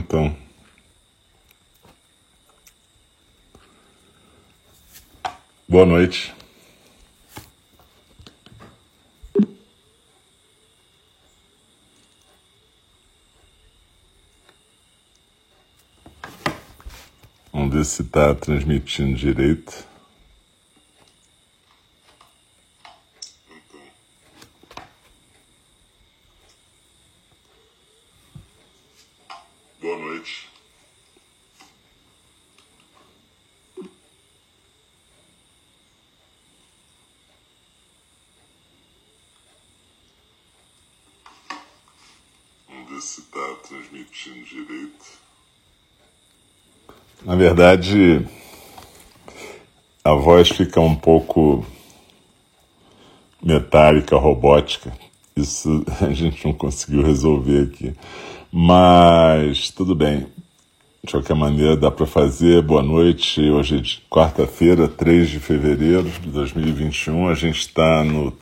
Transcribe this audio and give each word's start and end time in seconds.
então. 0.00 0.34
Boa 5.68 5.86
noite. 5.86 6.34
Vamos 17.52 17.74
ver 17.74 17.84
se 17.84 18.02
está 18.02 18.34
transmitindo 18.34 19.16
direito. 19.16 19.89
Boa 29.90 29.98
noite. 29.98 30.48
Vamos 42.68 42.88
ver 42.88 43.00
se 43.00 43.20
está 43.22 43.54
transmitindo 43.66 44.44
direito. 44.44 45.04
Na 47.24 47.34
verdade, 47.34 48.24
a 50.04 50.12
voz 50.12 50.50
fica 50.50 50.80
um 50.80 50.94
pouco 50.94 51.66
metálica, 53.42 54.16
robótica. 54.16 54.96
Isso 55.34 55.84
a 56.00 56.12
gente 56.12 56.46
não 56.46 56.54
conseguiu 56.54 57.02
resolver 57.02 57.72
aqui. 57.72 57.96
Mas 58.52 59.70
tudo 59.70 59.94
bem. 59.94 60.26
De 61.04 61.12
qualquer 61.12 61.36
maneira, 61.36 61.76
dá 61.76 61.90
para 61.90 62.04
fazer. 62.04 62.60
Boa 62.62 62.82
noite. 62.82 63.40
Hoje 63.48 63.78
é 63.78 64.12
quarta-feira, 64.12 64.88
3 64.88 65.30
de 65.30 65.38
fevereiro 65.38 66.10
de 66.20 66.28
2021. 66.28 67.28
A 67.28 67.34
gente 67.34 67.60
está 67.60 68.02
no 68.02 68.36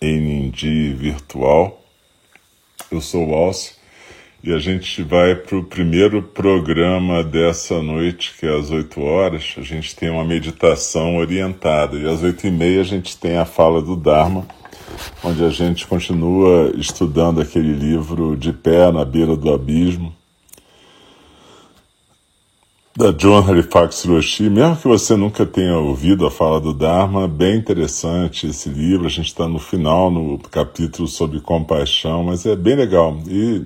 NND 0.00 0.94
virtual. 0.94 1.80
Eu 2.90 3.00
sou 3.00 3.28
o 3.28 3.34
Alcio 3.34 3.74
e 4.42 4.52
a 4.52 4.58
gente 4.58 5.00
vai 5.04 5.36
para 5.36 5.56
o 5.56 5.62
primeiro 5.62 6.20
programa 6.20 7.22
dessa 7.22 7.80
noite, 7.80 8.34
que 8.38 8.44
é 8.44 8.58
às 8.58 8.68
8 8.68 9.00
horas. 9.00 9.54
A 9.56 9.62
gente 9.62 9.94
tem 9.94 10.10
uma 10.10 10.24
meditação 10.24 11.18
orientada. 11.18 11.96
E 11.96 12.08
às 12.08 12.20
8 12.20 12.48
e 12.48 12.50
meia 12.50 12.80
a 12.80 12.84
gente 12.84 13.16
tem 13.16 13.38
a 13.38 13.44
fala 13.44 13.80
do 13.80 13.94
Dharma, 13.94 14.44
onde 15.22 15.44
a 15.44 15.48
gente 15.48 15.86
continua 15.86 16.72
estudando 16.76 17.40
aquele 17.40 17.72
livro 17.72 18.36
De 18.36 18.52
Pé 18.52 18.90
na 18.90 19.04
Beira 19.04 19.36
do 19.36 19.52
Abismo, 19.52 20.14
da 22.96 23.10
John 23.10 23.38
Halifax 23.38 24.04
Hiroshi. 24.04 24.50
Mesmo 24.50 24.76
que 24.76 24.88
você 24.88 25.16
nunca 25.16 25.46
tenha 25.46 25.78
ouvido 25.78 26.26
a 26.26 26.30
fala 26.30 26.60
do 26.60 26.72
Dharma, 26.72 27.26
bem 27.26 27.56
interessante 27.56 28.46
esse 28.46 28.68
livro. 28.68 29.06
A 29.06 29.10
gente 29.10 29.28
está 29.28 29.48
no 29.48 29.58
final, 29.58 30.10
no 30.10 30.38
capítulo 30.38 31.08
sobre 31.08 31.40
compaixão, 31.40 32.24
mas 32.24 32.44
é 32.44 32.54
bem 32.54 32.76
legal. 32.76 33.16
E 33.26 33.64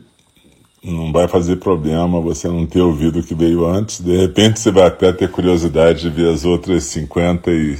não 0.82 1.12
vai 1.12 1.26
fazer 1.26 1.56
problema 1.56 2.20
você 2.20 2.46
não 2.48 2.64
ter 2.64 2.80
ouvido 2.80 3.18
o 3.18 3.22
que 3.22 3.34
veio 3.34 3.66
antes. 3.66 4.00
De 4.00 4.16
repente 4.16 4.60
você 4.60 4.70
vai 4.70 4.86
até 4.86 5.12
ter 5.12 5.30
curiosidade 5.30 6.02
de 6.02 6.10
ver 6.10 6.32
as 6.32 6.44
outras 6.44 6.84
50 6.84 7.50
e 7.50 7.78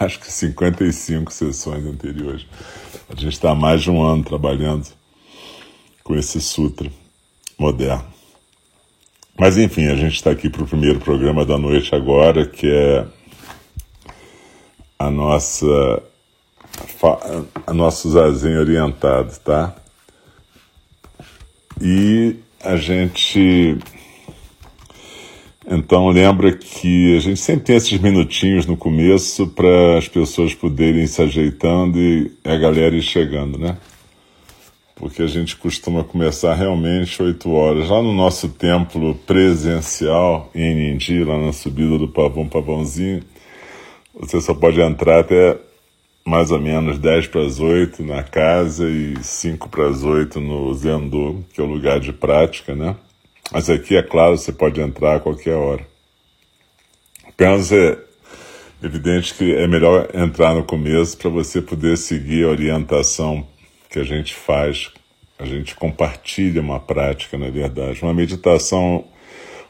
acho 0.04 0.18
que 0.18 0.32
55 0.32 1.32
sessões 1.32 1.84
anteriores. 1.84 2.46
A 3.08 3.14
gente 3.14 3.34
está 3.34 3.54
mais 3.54 3.82
de 3.82 3.90
um 3.90 4.02
ano 4.02 4.24
trabalhando 4.24 4.86
com 6.02 6.16
esse 6.16 6.40
sutra 6.40 6.90
moderno. 7.58 8.06
Mas 9.38 9.58
enfim, 9.58 9.86
a 9.86 9.96
gente 9.96 10.14
está 10.14 10.30
aqui 10.30 10.48
para 10.48 10.62
o 10.62 10.66
primeiro 10.66 11.00
programa 11.00 11.44
da 11.44 11.58
noite 11.58 11.94
agora, 11.94 12.46
que 12.46 12.66
é 12.66 13.06
a 14.98 15.10
nossa 15.10 16.02
a 17.66 17.72
nosso 17.72 18.10
zazen 18.10 18.56
orientado, 18.58 19.38
tá? 19.40 19.74
E 21.80 22.36
a 22.62 22.76
gente. 22.76 23.78
Então 25.72 26.08
lembra 26.08 26.50
que 26.50 27.16
a 27.16 27.20
gente 27.20 27.38
sempre 27.38 27.66
tem 27.66 27.76
esses 27.76 27.96
minutinhos 28.00 28.66
no 28.66 28.76
começo 28.76 29.46
para 29.46 29.98
as 29.98 30.08
pessoas 30.08 30.52
poderem 30.52 31.06
se 31.06 31.22
ajeitando 31.22 31.96
e 31.96 32.32
a 32.44 32.56
galera 32.56 32.96
ir 32.96 33.02
chegando, 33.02 33.56
né? 33.56 33.76
Porque 34.96 35.22
a 35.22 35.28
gente 35.28 35.56
costuma 35.56 36.02
começar 36.02 36.54
realmente 36.54 37.22
8 37.22 37.48
horas. 37.52 37.88
Lá 37.88 38.02
no 38.02 38.12
nosso 38.12 38.48
templo 38.48 39.14
presencial, 39.24 40.50
em 40.52 40.74
Nindi, 40.74 41.22
lá 41.22 41.38
na 41.38 41.52
subida 41.52 41.96
do 41.96 42.08
Pavão 42.08 42.48
Pavãozinho, 42.48 43.22
você 44.12 44.40
só 44.40 44.52
pode 44.52 44.80
entrar 44.80 45.20
até 45.20 45.56
mais 46.26 46.50
ou 46.50 46.60
menos 46.60 46.98
10 46.98 47.28
para 47.28 47.42
as 47.42 47.60
8 47.60 48.02
na 48.02 48.24
casa 48.24 48.90
e 48.90 49.14
5 49.22 49.68
para 49.68 49.86
as 49.86 50.02
8 50.02 50.40
no 50.40 50.74
Zendô, 50.74 51.36
que 51.54 51.60
é 51.60 51.64
o 51.64 51.72
lugar 51.72 52.00
de 52.00 52.12
prática, 52.12 52.74
né? 52.74 52.96
Mas 53.52 53.68
aqui, 53.68 53.96
é 53.96 54.02
claro, 54.02 54.36
você 54.36 54.52
pode 54.52 54.80
entrar 54.80 55.16
a 55.16 55.20
qualquer 55.20 55.54
hora. 55.54 55.84
Apenas 57.26 57.72
é 57.72 57.98
evidente 58.82 59.34
que 59.34 59.54
é 59.54 59.66
melhor 59.66 60.08
entrar 60.14 60.54
no 60.54 60.62
começo 60.62 61.16
para 61.16 61.30
você 61.30 61.60
poder 61.60 61.96
seguir 61.98 62.44
a 62.44 62.48
orientação 62.48 63.46
que 63.88 63.98
a 63.98 64.04
gente 64.04 64.34
faz. 64.34 64.90
A 65.38 65.44
gente 65.44 65.74
compartilha 65.74 66.60
uma 66.60 66.78
prática, 66.78 67.36
na 67.36 67.50
verdade. 67.50 68.02
Uma 68.02 68.14
meditação 68.14 69.04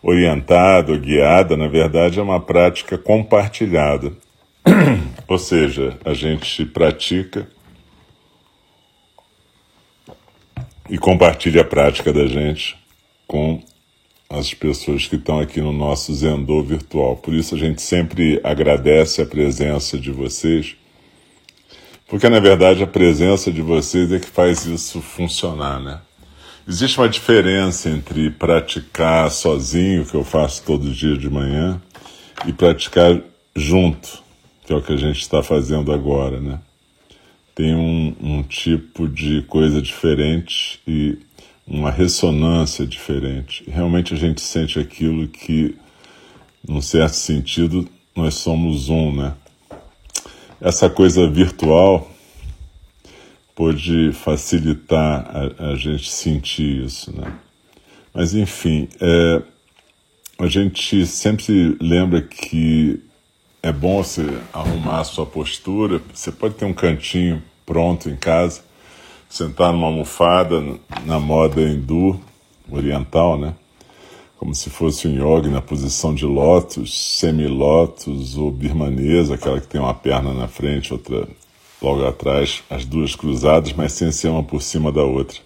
orientada 0.02 0.96
guiada, 0.96 1.56
na 1.56 1.68
verdade, 1.68 2.18
é 2.18 2.22
uma 2.22 2.40
prática 2.40 2.98
compartilhada. 2.98 4.12
Ou 5.26 5.38
seja, 5.38 5.96
a 6.04 6.12
gente 6.12 6.66
pratica 6.66 7.48
e 10.88 10.98
compartilha 10.98 11.62
a 11.62 11.64
prática 11.64 12.12
da 12.12 12.26
gente 12.26 12.76
com 13.26 13.62
as 14.30 14.54
pessoas 14.54 15.06
que 15.06 15.16
estão 15.16 15.40
aqui 15.40 15.60
no 15.60 15.72
nosso 15.72 16.14
Zendô 16.14 16.62
virtual. 16.62 17.16
Por 17.16 17.34
isso 17.34 17.56
a 17.56 17.58
gente 17.58 17.82
sempre 17.82 18.40
agradece 18.44 19.20
a 19.20 19.26
presença 19.26 19.98
de 19.98 20.12
vocês, 20.12 20.76
porque 22.06 22.28
na 22.28 22.38
verdade 22.38 22.82
a 22.82 22.86
presença 22.86 23.50
de 23.50 23.60
vocês 23.60 24.12
é 24.12 24.20
que 24.20 24.28
faz 24.28 24.64
isso 24.64 25.02
funcionar, 25.02 25.80
né? 25.80 26.00
Existe 26.68 26.98
uma 26.98 27.08
diferença 27.08 27.90
entre 27.90 28.30
praticar 28.30 29.30
sozinho, 29.30 30.06
que 30.06 30.14
eu 30.14 30.22
faço 30.22 30.62
todo 30.62 30.92
dia 30.92 31.16
de 31.16 31.28
manhã, 31.28 31.82
e 32.46 32.52
praticar 32.52 33.20
junto 33.56 34.30
que 34.70 34.74
é 34.74 34.76
o 34.76 34.82
que 34.82 34.92
a 34.92 34.96
gente 34.96 35.20
está 35.20 35.42
fazendo 35.42 35.92
agora, 35.92 36.38
né? 36.38 36.60
Tem 37.56 37.74
um, 37.74 38.14
um 38.20 38.42
tipo 38.44 39.08
de 39.08 39.42
coisa 39.42 39.82
diferente 39.82 40.80
e 40.86 41.18
uma 41.70 41.90
ressonância 41.90 42.84
diferente. 42.84 43.62
Realmente 43.70 44.12
a 44.12 44.16
gente 44.16 44.40
sente 44.40 44.80
aquilo 44.80 45.28
que, 45.28 45.76
num 46.66 46.82
certo 46.82 47.14
sentido, 47.14 47.88
nós 48.14 48.34
somos 48.34 48.88
um, 48.88 49.14
né? 49.14 49.34
Essa 50.60 50.90
coisa 50.90 51.30
virtual 51.30 52.10
pode 53.54 54.12
facilitar 54.12 55.30
a, 55.58 55.70
a 55.70 55.76
gente 55.76 56.10
sentir 56.10 56.84
isso, 56.84 57.16
né? 57.16 57.32
Mas 58.12 58.34
enfim, 58.34 58.88
é, 59.00 59.42
a 60.40 60.48
gente 60.48 61.06
sempre 61.06 61.78
lembra 61.80 62.20
que 62.20 63.00
é 63.62 63.70
bom 63.70 64.02
você 64.02 64.26
arrumar 64.52 65.00
a 65.00 65.04
sua 65.04 65.24
postura. 65.24 66.00
Você 66.12 66.32
pode 66.32 66.54
ter 66.54 66.64
um 66.64 66.74
cantinho 66.74 67.40
pronto 67.64 68.10
em 68.10 68.16
casa, 68.16 68.62
sentar 69.30 69.72
numa 69.72 69.86
almofada 69.86 70.62
na 71.06 71.18
moda 71.18 71.62
hindu, 71.62 72.20
oriental, 72.70 73.38
né? 73.38 73.54
Como 74.36 74.54
se 74.54 74.68
fosse 74.68 75.08
um 75.08 75.14
yoga 75.14 75.48
na 75.48 75.62
posição 75.62 76.14
de 76.14 76.26
lótus, 76.26 77.18
semi-lótus 77.18 78.36
ou 78.36 78.50
birmanesa, 78.50 79.34
aquela 79.34 79.60
que 79.60 79.66
tem 79.66 79.80
uma 79.80 79.94
perna 79.94 80.34
na 80.34 80.48
frente, 80.48 80.92
outra 80.92 81.26
logo 81.80 82.06
atrás, 82.06 82.62
as 82.68 82.84
duas 82.84 83.14
cruzadas, 83.14 83.72
mas 83.72 83.92
sem 83.92 84.12
ser 84.12 84.28
uma 84.28 84.42
por 84.42 84.60
cima 84.60 84.92
da 84.92 85.02
outra. 85.02 85.38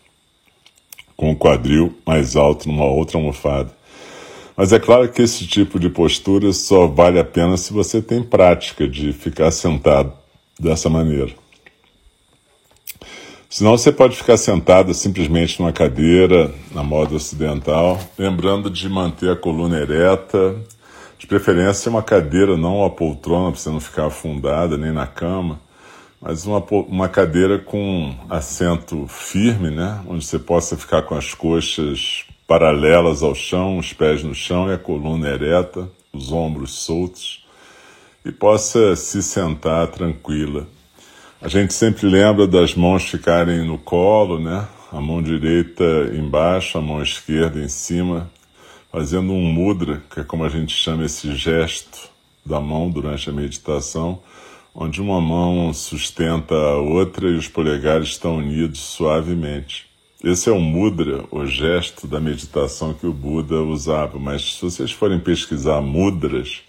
Com 1.16 1.30
o 1.30 1.36
quadril 1.36 1.96
mais 2.04 2.34
alto 2.34 2.66
numa 2.68 2.86
outra 2.86 3.18
almofada 3.18 3.72
mas 4.56 4.72
é 4.72 4.78
claro 4.78 5.08
que 5.08 5.22
esse 5.22 5.46
tipo 5.46 5.80
de 5.80 5.90
postura 5.90 6.52
só 6.52 6.86
vale 6.86 7.18
a 7.18 7.24
pena 7.24 7.56
se 7.56 7.72
você 7.72 8.00
tem 8.00 8.22
prática 8.22 8.86
de 8.86 9.12
ficar 9.12 9.50
sentado 9.50 10.12
dessa 10.58 10.88
maneira. 10.88 11.32
Senão 13.54 13.78
você 13.78 13.92
pode 13.92 14.16
ficar 14.16 14.36
sentado 14.36 14.92
simplesmente 14.92 15.60
numa 15.60 15.72
cadeira, 15.72 16.52
na 16.72 16.82
moda 16.82 17.14
ocidental, 17.14 18.00
lembrando 18.18 18.68
de 18.68 18.88
manter 18.88 19.30
a 19.30 19.36
coluna 19.36 19.78
ereta, 19.78 20.56
de 21.16 21.24
preferência 21.24 21.88
uma 21.88 22.02
cadeira, 22.02 22.56
não 22.56 22.78
uma 22.78 22.90
poltrona, 22.90 23.52
para 23.52 23.60
você 23.60 23.70
não 23.70 23.78
ficar 23.78 24.06
afundada, 24.06 24.76
nem 24.76 24.90
na 24.90 25.06
cama, 25.06 25.60
mas 26.20 26.44
uma, 26.44 26.58
uma 26.88 27.08
cadeira 27.08 27.56
com 27.56 28.12
assento 28.28 29.06
firme, 29.06 29.70
né? 29.70 30.02
onde 30.08 30.26
você 30.26 30.40
possa 30.40 30.76
ficar 30.76 31.02
com 31.02 31.14
as 31.14 31.32
coxas 31.32 32.24
paralelas 32.48 33.22
ao 33.22 33.36
chão, 33.36 33.78
os 33.78 33.92
pés 33.92 34.24
no 34.24 34.34
chão 34.34 34.68
e 34.68 34.72
a 34.72 34.78
coluna 34.78 35.28
ereta, 35.28 35.88
os 36.12 36.32
ombros 36.32 36.72
soltos, 36.72 37.46
e 38.24 38.32
possa 38.32 38.96
se 38.96 39.22
sentar 39.22 39.86
tranquila. 39.92 40.66
A 41.44 41.48
gente 41.48 41.74
sempre 41.74 42.06
lembra 42.06 42.46
das 42.46 42.74
mãos 42.74 43.04
ficarem 43.04 43.66
no 43.66 43.76
colo, 43.76 44.38
né? 44.38 44.66
A 44.90 44.98
mão 44.98 45.22
direita 45.22 45.84
embaixo, 46.14 46.78
a 46.78 46.80
mão 46.80 47.02
esquerda 47.02 47.60
em 47.60 47.68
cima, 47.68 48.30
fazendo 48.90 49.30
um 49.30 49.42
mudra, 49.52 50.02
que 50.10 50.20
é 50.20 50.24
como 50.24 50.42
a 50.42 50.48
gente 50.48 50.74
chama 50.74 51.04
esse 51.04 51.36
gesto 51.36 52.08
da 52.46 52.58
mão 52.60 52.88
durante 52.88 53.28
a 53.28 53.32
meditação, 53.34 54.22
onde 54.74 55.02
uma 55.02 55.20
mão 55.20 55.70
sustenta 55.74 56.54
a 56.54 56.78
outra 56.78 57.28
e 57.28 57.34
os 57.34 57.46
polegares 57.46 58.08
estão 58.08 58.38
unidos 58.38 58.80
suavemente. 58.80 59.84
Esse 60.24 60.48
é 60.48 60.52
o 60.52 60.58
mudra, 60.58 61.26
o 61.30 61.44
gesto 61.44 62.06
da 62.06 62.18
meditação 62.18 62.94
que 62.94 63.06
o 63.06 63.12
Buda 63.12 63.60
usava, 63.60 64.18
mas 64.18 64.54
se 64.54 64.62
vocês 64.62 64.92
forem 64.92 65.20
pesquisar 65.20 65.82
mudras, 65.82 66.62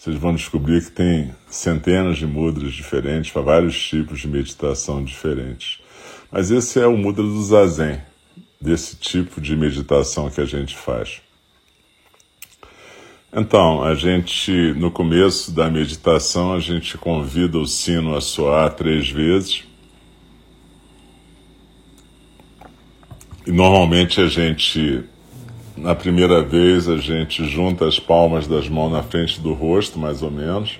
vocês 0.00 0.16
vão 0.16 0.34
descobrir 0.34 0.82
que 0.82 0.92
tem 0.92 1.30
centenas 1.46 2.16
de 2.16 2.26
mudras 2.26 2.72
diferentes 2.72 3.30
para 3.30 3.42
vários 3.42 3.78
tipos 3.78 4.20
de 4.20 4.28
meditação 4.28 5.04
diferentes. 5.04 5.78
Mas 6.32 6.50
esse 6.50 6.80
é 6.80 6.86
o 6.86 6.96
mudra 6.96 7.22
do 7.22 7.42
zazen, 7.44 8.00
desse 8.58 8.96
tipo 8.96 9.42
de 9.42 9.54
meditação 9.54 10.30
que 10.30 10.40
a 10.40 10.46
gente 10.46 10.74
faz. 10.74 11.20
Então, 13.30 13.84
a 13.84 13.94
gente, 13.94 14.72
no 14.72 14.90
começo 14.90 15.52
da 15.52 15.68
meditação, 15.68 16.54
a 16.54 16.60
gente 16.60 16.96
convida 16.96 17.58
o 17.58 17.66
sino 17.66 18.16
a 18.16 18.22
soar 18.22 18.72
três 18.72 19.10
vezes. 19.10 19.64
E 23.46 23.52
normalmente 23.52 24.18
a 24.18 24.28
gente, 24.28 25.04
na 25.80 25.94
primeira 25.94 26.42
vez, 26.42 26.88
a 26.88 26.98
gente 26.98 27.44
junta 27.46 27.86
as 27.86 27.98
palmas 27.98 28.46
das 28.46 28.68
mãos 28.68 28.92
na 28.92 29.02
frente 29.02 29.40
do 29.40 29.54
rosto, 29.54 29.98
mais 29.98 30.22
ou 30.22 30.30
menos. 30.30 30.78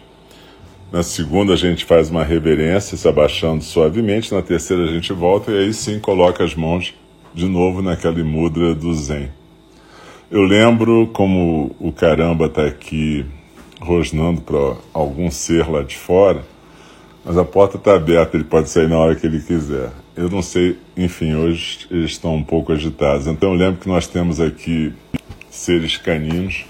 Na 0.92 1.02
segunda, 1.02 1.54
a 1.54 1.56
gente 1.56 1.84
faz 1.84 2.10
uma 2.10 2.22
reverência, 2.22 2.96
se 2.96 3.08
abaixando 3.08 3.64
suavemente. 3.64 4.34
Na 4.34 4.42
terceira, 4.42 4.84
a 4.84 4.88
gente 4.88 5.12
volta 5.12 5.52
e 5.52 5.58
aí 5.58 5.72
sim 5.72 5.98
coloca 5.98 6.44
as 6.44 6.54
mãos 6.54 6.94
de 7.32 7.46
novo 7.46 7.80
naquela 7.80 8.22
mudra 8.22 8.74
do 8.74 8.92
Zen. 8.92 9.30
Eu 10.30 10.42
lembro 10.42 11.08
como 11.12 11.74
o 11.80 11.90
caramba 11.90 12.46
está 12.46 12.66
aqui 12.66 13.24
rosnando 13.80 14.42
para 14.42 14.76
algum 14.92 15.30
ser 15.30 15.66
lá 15.66 15.82
de 15.82 15.96
fora, 15.96 16.44
mas 17.24 17.38
a 17.38 17.44
porta 17.44 17.78
está 17.78 17.94
aberta, 17.94 18.36
ele 18.36 18.44
pode 18.44 18.68
sair 18.68 18.88
na 18.88 18.98
hora 18.98 19.14
que 19.14 19.26
ele 19.26 19.40
quiser. 19.40 19.90
Eu 20.20 20.28
não 20.28 20.42
sei, 20.42 20.76
enfim, 20.98 21.34
hoje 21.34 21.86
eles 21.90 22.10
estão 22.10 22.34
um 22.34 22.44
pouco 22.44 22.74
agitados. 22.74 23.26
Então 23.26 23.54
lembro 23.54 23.80
que 23.80 23.88
nós 23.88 24.06
temos 24.06 24.38
aqui 24.38 24.92
seres 25.50 25.96
caninos 25.96 26.66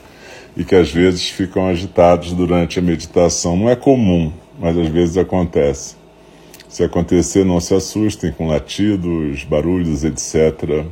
e 0.56 0.62
que 0.62 0.76
às 0.76 0.93
vezes 0.93 1.29
ficam 1.29 1.67
agitados 1.67 2.32
durante 2.32 2.79
a 2.79 2.82
meditação. 2.82 3.56
Não 3.56 3.69
é 3.69 3.75
comum, 3.75 4.32
mas 4.56 4.79
às 4.79 4.87
vezes 4.87 5.17
acontece. 5.17 5.97
Se 6.69 6.85
acontecer, 6.85 7.44
não 7.44 7.58
se 7.58 7.75
assustem 7.75 8.31
com 8.31 8.47
latidos, 8.47 9.43
barulhos, 9.43 10.05
etc. 10.05 10.87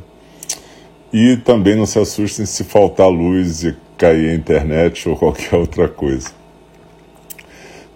E 1.13 1.37
também 1.37 1.77
não 1.77 1.87
se 1.87 2.01
assustem 2.01 2.45
se 2.45 2.65
faltar 2.65 3.09
luz 3.09 3.63
e 3.63 3.77
cair 3.97 4.31
a 4.31 4.35
internet 4.35 5.09
ou 5.09 5.15
qualquer 5.17 5.55
outra 5.55 5.87
coisa. 5.87 6.38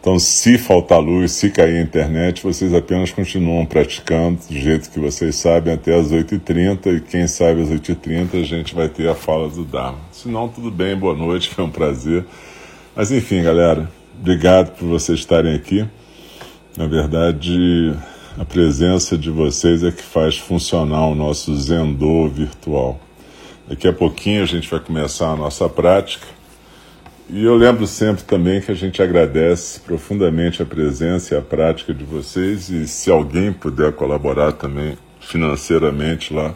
Então, 0.02 0.19
se 0.19 0.58
faltar 0.58 0.99
luz, 0.99 1.31
se 1.31 1.49
cair 1.49 1.78
a 1.78 1.81
internet, 1.81 2.43
vocês 2.43 2.75
apenas 2.75 3.12
continuam 3.12 3.64
praticando 3.64 4.40
do 4.50 4.58
jeito 4.58 4.90
que 4.90 4.99
vocês 4.99 5.37
sabem 5.37 5.75
até 5.75 5.96
as 5.96 6.10
8h30 6.10 6.96
e 6.96 7.00
quem 7.00 7.28
sabe 7.28 7.62
às 7.62 7.69
8h30 7.69 8.40
a 8.40 8.43
gente 8.43 8.75
vai 8.75 8.88
ter 8.88 9.08
a 9.08 9.14
fala 9.14 9.49
do 9.49 9.64
Dharma. 9.64 10.00
Se 10.10 10.26
não, 10.26 10.49
tudo 10.49 10.72
bem, 10.72 10.96
boa 10.96 11.14
noite, 11.14 11.50
foi 11.54 11.62
um 11.62 11.70
prazer. 11.70 12.26
Mas 12.96 13.12
enfim, 13.12 13.44
galera, 13.44 13.88
obrigado 14.19 14.76
por 14.76 14.88
vocês 14.88 15.20
estarem 15.20 15.54
aqui. 15.54 15.87
Na 16.76 16.88
verdade, 16.88 17.96
a 18.37 18.44
presença 18.44 19.16
de 19.16 19.31
vocês 19.31 19.84
é 19.84 19.93
que 19.93 20.02
faz 20.02 20.37
funcionar 20.37 21.06
o 21.06 21.14
nosso 21.14 21.54
Zendô 21.54 22.28
virtual. 22.28 22.99
Daqui 23.69 23.87
a 23.87 23.93
pouquinho 23.93 24.43
a 24.43 24.46
gente 24.46 24.69
vai 24.69 24.81
começar 24.81 25.31
a 25.31 25.37
nossa 25.37 25.69
prática. 25.69 26.26
E 27.34 27.44
eu 27.46 27.56
lembro 27.56 27.87
sempre 27.87 28.23
também 28.25 28.61
que 28.61 28.70
a 28.70 28.75
gente 28.75 29.02
agradece 29.02 29.81
profundamente 29.81 30.62
a 30.62 30.67
presença 30.67 31.34
e 31.34 31.38
a 31.38 31.40
prática 31.40 31.94
de 31.94 32.05
vocês. 32.05 32.69
E 32.69 32.87
se 32.87 33.11
alguém 33.11 33.50
puder 33.50 33.94
colaborar 33.94 34.52
também 34.52 34.99
financeiramente 35.19 36.34
lá 36.34 36.55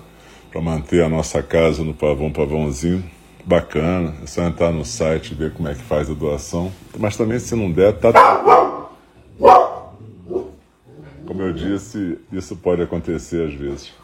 para 0.52 0.61
manter 0.61 1.02
a 1.02 1.08
nossa 1.08 1.43
casa 1.43 1.82
no 1.82 1.94
Pavão 1.94 2.31
Pavãozinho, 2.31 3.02
bacana. 3.43 4.17
É 4.23 4.26
só 4.26 4.43
entrar 4.43 4.70
no 4.70 4.84
site 4.84 5.31
e 5.31 5.34
ver 5.34 5.55
como 5.55 5.67
é 5.67 5.73
que 5.75 5.82
faz 5.82 6.11
a 6.11 6.12
doação. 6.12 6.70
Mas 6.99 7.17
também, 7.17 7.38
se 7.38 7.56
não 7.56 7.72
der, 7.72 7.94
tá 7.94 8.12
como 11.26 11.43
eu 11.43 11.55
disse, 11.55 12.19
isso 12.31 12.55
pode 12.55 12.82
acontecer 12.82 13.49
às 13.49 13.55
vezes. 13.55 13.94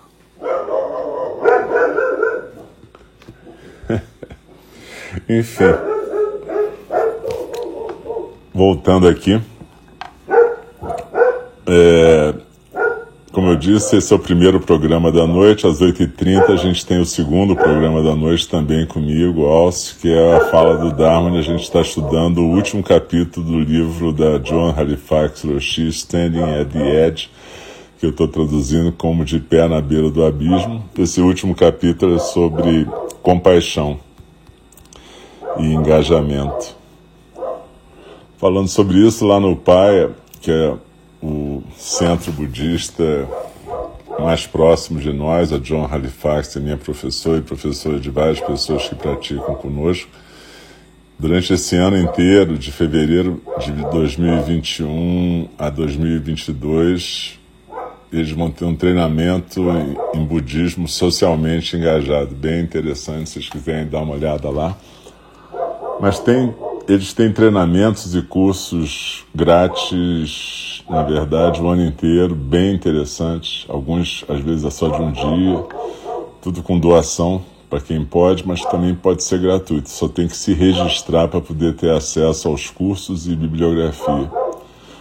Enfim. 5.29 5.92
Voltando 8.55 9.09
aqui. 9.09 9.41
É, 11.67 12.35
como 13.33 13.49
eu 13.49 13.57
disse, 13.57 13.97
esse 13.97 14.13
é 14.13 14.17
o 14.17 14.19
primeiro 14.19 14.61
programa 14.61 15.11
da 15.11 15.27
noite. 15.27 15.67
Às 15.67 15.81
8h30 15.81 16.51
a 16.51 16.57
gente 16.57 16.85
tem 16.85 17.01
o 17.01 17.07
segundo 17.07 17.57
programa 17.57 18.03
da 18.03 18.15
noite 18.15 18.47
também 18.47 18.85
comigo, 18.85 19.47
Alce, 19.47 19.95
que 19.95 20.13
é 20.13 20.37
a 20.37 20.41
fala 20.51 20.77
do 20.77 20.93
Dharma. 20.93 21.39
A 21.39 21.43
gente 21.43 21.63
está 21.63 21.81
estudando 21.81 22.43
o 22.43 22.51
último 22.51 22.83
capítulo 22.83 23.47
do 23.47 23.59
livro 23.59 24.13
da 24.13 24.37
John 24.37 24.75
Halifax 24.77 25.45
Roshi, 25.45 25.89
Standing 25.89 26.61
at 26.61 26.69
the 26.69 27.07
Edge, 27.07 27.31
que 27.99 28.05
eu 28.05 28.11
estou 28.11 28.29
traduzindo 28.29 28.93
como 28.93 29.25
De 29.25 29.41
Pé 29.41 29.67
na 29.67 29.81
Beira 29.81 30.11
do 30.11 30.27
Abismo. 30.27 30.85
Esse 30.99 31.23
último 31.23 31.55
capítulo 31.55 32.17
é 32.17 32.19
sobre 32.19 32.87
compaixão 33.23 33.99
e 35.59 35.73
engajamento. 35.73 36.82
Falando 38.43 38.67
sobre 38.67 38.99
isso 38.99 39.25
lá 39.25 39.39
no 39.39 39.55
Paia, 39.55 40.11
que 40.41 40.51
é 40.51 40.75
o 41.23 41.63
centro 41.77 42.33
budista 42.33 43.05
mais 44.19 44.49
próximo 44.49 44.99
de 44.99 45.13
nós, 45.13 45.53
a 45.53 45.59
John 45.59 45.89
Halifax, 45.89 46.57
é 46.57 46.59
minha 46.59 46.77
professora 46.77 47.39
e 47.39 47.43
professora 47.43 48.01
de 48.01 48.11
várias 48.11 48.41
pessoas 48.41 48.89
que 48.89 48.97
praticam 48.97 49.55
conosco. 49.55 50.11
Durante 51.17 51.53
esse 51.53 51.77
ano 51.77 51.97
inteiro, 51.97 52.59
de 52.59 52.73
fevereiro 52.73 53.41
de 53.61 53.71
2021 53.71 55.49
a 55.57 55.71
2022, 55.71 57.39
eles 58.13 58.33
vão 58.33 58.51
ter 58.51 58.65
um 58.65 58.75
treinamento 58.75 59.63
em 60.13 60.25
budismo 60.25 60.89
socialmente 60.89 61.77
engajado, 61.77 62.35
bem 62.35 62.61
interessante, 62.61 63.29
se 63.29 63.35
vocês 63.35 63.49
quiserem 63.49 63.87
dar 63.87 64.01
uma 64.01 64.15
olhada 64.15 64.51
lá. 64.51 64.77
Mas 66.01 66.19
tem 66.19 66.53
eles 66.89 67.13
têm 67.13 67.33
treinamentos 67.33 68.15
e 68.15 68.23
cursos 68.23 69.25
grátis, 69.35 70.83
na 70.89 71.03
verdade, 71.03 71.63
o 71.63 71.69
ano 71.69 71.85
inteiro, 71.85 72.35
bem 72.35 72.75
interessantes. 72.75 73.65
Alguns, 73.69 74.25
às 74.29 74.41
vezes, 74.41 74.65
é 74.65 74.71
só 74.71 74.89
de 74.89 75.01
um 75.01 75.13
dia. 75.13 75.65
Tudo 76.41 76.63
com 76.63 76.79
doação 76.79 77.43
para 77.71 77.81
quem 77.81 78.05
pode, 78.05 78.47
mas 78.47 78.65
também 78.65 78.95
pode 78.95 79.23
ser 79.23 79.41
gratuito. 79.41 79.89
Só 79.89 80.09
tem 80.09 80.27
que 80.27 80.37
se 80.37 80.53
registrar 80.53 81.29
para 81.29 81.41
poder 81.41 81.75
ter 81.75 81.91
acesso 81.91 82.49
aos 82.49 82.69
cursos 82.69 83.27
e 83.27 83.35
bibliografia. 83.35 84.31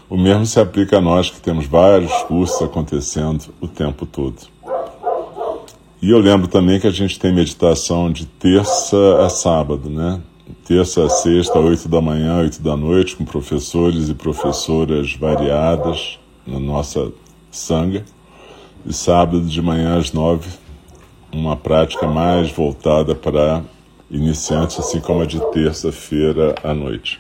O 0.10 0.18
mesmo 0.18 0.46
se 0.46 0.60
aplica 0.60 0.98
a 0.98 1.02
nós, 1.02 1.30
que 1.30 1.42
temos 1.42 1.66
vários 1.66 2.14
cursos 2.24 2.62
acontecendo 2.62 3.46
o 3.60 3.68
tempo 3.68 4.06
todo. 4.06 4.36
E 6.02 6.10
eu 6.10 6.20
lembro 6.20 6.48
também 6.48 6.80
que 6.80 6.88
a 6.88 6.92
gente 6.92 7.20
tem 7.20 7.34
meditação 7.34 8.12
de 8.12 8.26
terça 8.26 9.24
a 9.24 9.30
sábado, 9.30 9.90
né? 9.90 10.20
Terça 10.72 11.04
a 11.04 11.10
sexta, 11.10 11.60
oito 11.60 11.90
da 11.90 12.00
manhã, 12.00 12.38
oito 12.38 12.62
da 12.62 12.78
noite, 12.78 13.18
com 13.18 13.26
professores 13.26 14.08
e 14.08 14.14
professoras 14.14 15.14
variadas 15.14 16.18
na 16.48 16.62
nossa 16.62 17.12
sanga. 17.52 18.06
E 18.86 18.94
sábado 18.94 19.42
de 19.42 19.62
manhã 19.62 19.98
às 19.98 20.14
nove, 20.14 20.50
uma 21.30 21.58
prática 21.58 22.08
mais 22.08 22.50
voltada 22.52 23.14
para 23.14 23.62
iniciantes, 24.10 24.80
assim 24.80 25.02
como 25.02 25.20
a 25.20 25.26
de 25.26 25.42
terça-feira 25.52 26.56
à 26.64 26.74
noite. 26.74 27.20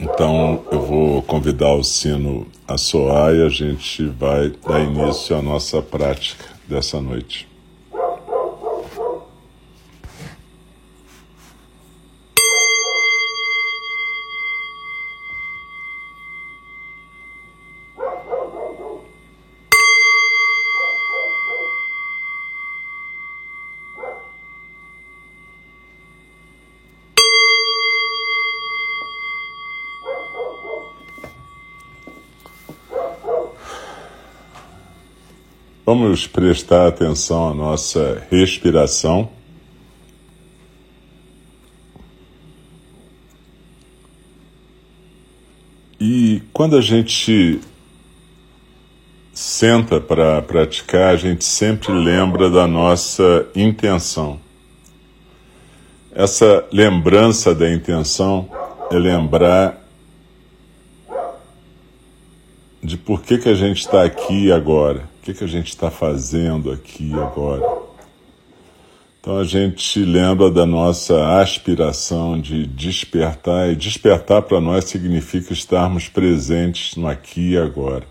Então 0.00 0.64
convidar 1.28 1.74
o 1.74 1.84
sino 1.84 2.46
a 2.66 2.78
soar 2.78 3.34
e 3.34 3.44
a 3.44 3.50
gente 3.50 4.06
vai 4.06 4.50
dar 4.66 4.80
início 4.80 5.36
à 5.36 5.42
nossa 5.42 5.82
prática 5.82 6.46
dessa 6.66 7.00
noite. 7.02 7.46
Vamos 35.98 36.28
prestar 36.28 36.86
atenção 36.86 37.48
à 37.48 37.54
nossa 37.54 38.22
respiração. 38.30 39.28
E 46.00 46.40
quando 46.52 46.76
a 46.76 46.80
gente 46.80 47.60
senta 49.32 50.00
para 50.00 50.40
praticar, 50.40 51.14
a 51.14 51.16
gente 51.16 51.44
sempre 51.44 51.92
lembra 51.92 52.48
da 52.48 52.68
nossa 52.68 53.48
intenção. 53.56 54.38
Essa 56.12 56.64
lembrança 56.72 57.52
da 57.52 57.68
intenção 57.72 58.48
é 58.92 58.96
lembrar 58.96 59.82
de 62.80 62.96
por 62.96 63.20
que, 63.22 63.38
que 63.38 63.48
a 63.48 63.54
gente 63.54 63.80
está 63.80 64.04
aqui 64.04 64.52
agora, 64.52 65.02
que, 65.28 65.34
que 65.34 65.44
a 65.44 65.48
gente 65.48 65.68
está 65.68 65.90
fazendo 65.90 66.70
aqui 66.70 67.12
agora. 67.12 67.62
Então 69.20 69.38
a 69.38 69.44
gente 69.44 70.02
lembra 70.02 70.50
da 70.50 70.64
nossa 70.64 71.40
aspiração 71.40 72.40
de 72.40 72.66
despertar, 72.66 73.70
e 73.70 73.76
despertar 73.76 74.42
para 74.42 74.60
nós 74.60 74.84
significa 74.84 75.52
estarmos 75.52 76.08
presentes 76.08 76.96
no 76.96 77.06
aqui 77.06 77.50
e 77.50 77.58
agora. 77.58 78.06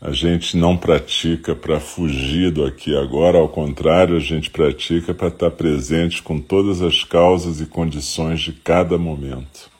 A 0.00 0.12
gente 0.12 0.56
não 0.56 0.76
pratica 0.76 1.54
para 1.54 1.78
fugir 1.78 2.50
do 2.50 2.64
aqui 2.64 2.90
e 2.90 2.96
agora, 2.96 3.38
ao 3.38 3.48
contrário, 3.48 4.16
a 4.16 4.20
gente 4.20 4.50
pratica 4.50 5.12
para 5.12 5.28
estar 5.28 5.50
presente 5.50 6.22
com 6.22 6.40
todas 6.40 6.80
as 6.80 7.04
causas 7.04 7.60
e 7.60 7.66
condições 7.66 8.40
de 8.40 8.52
cada 8.52 8.96
momento. 8.96 9.70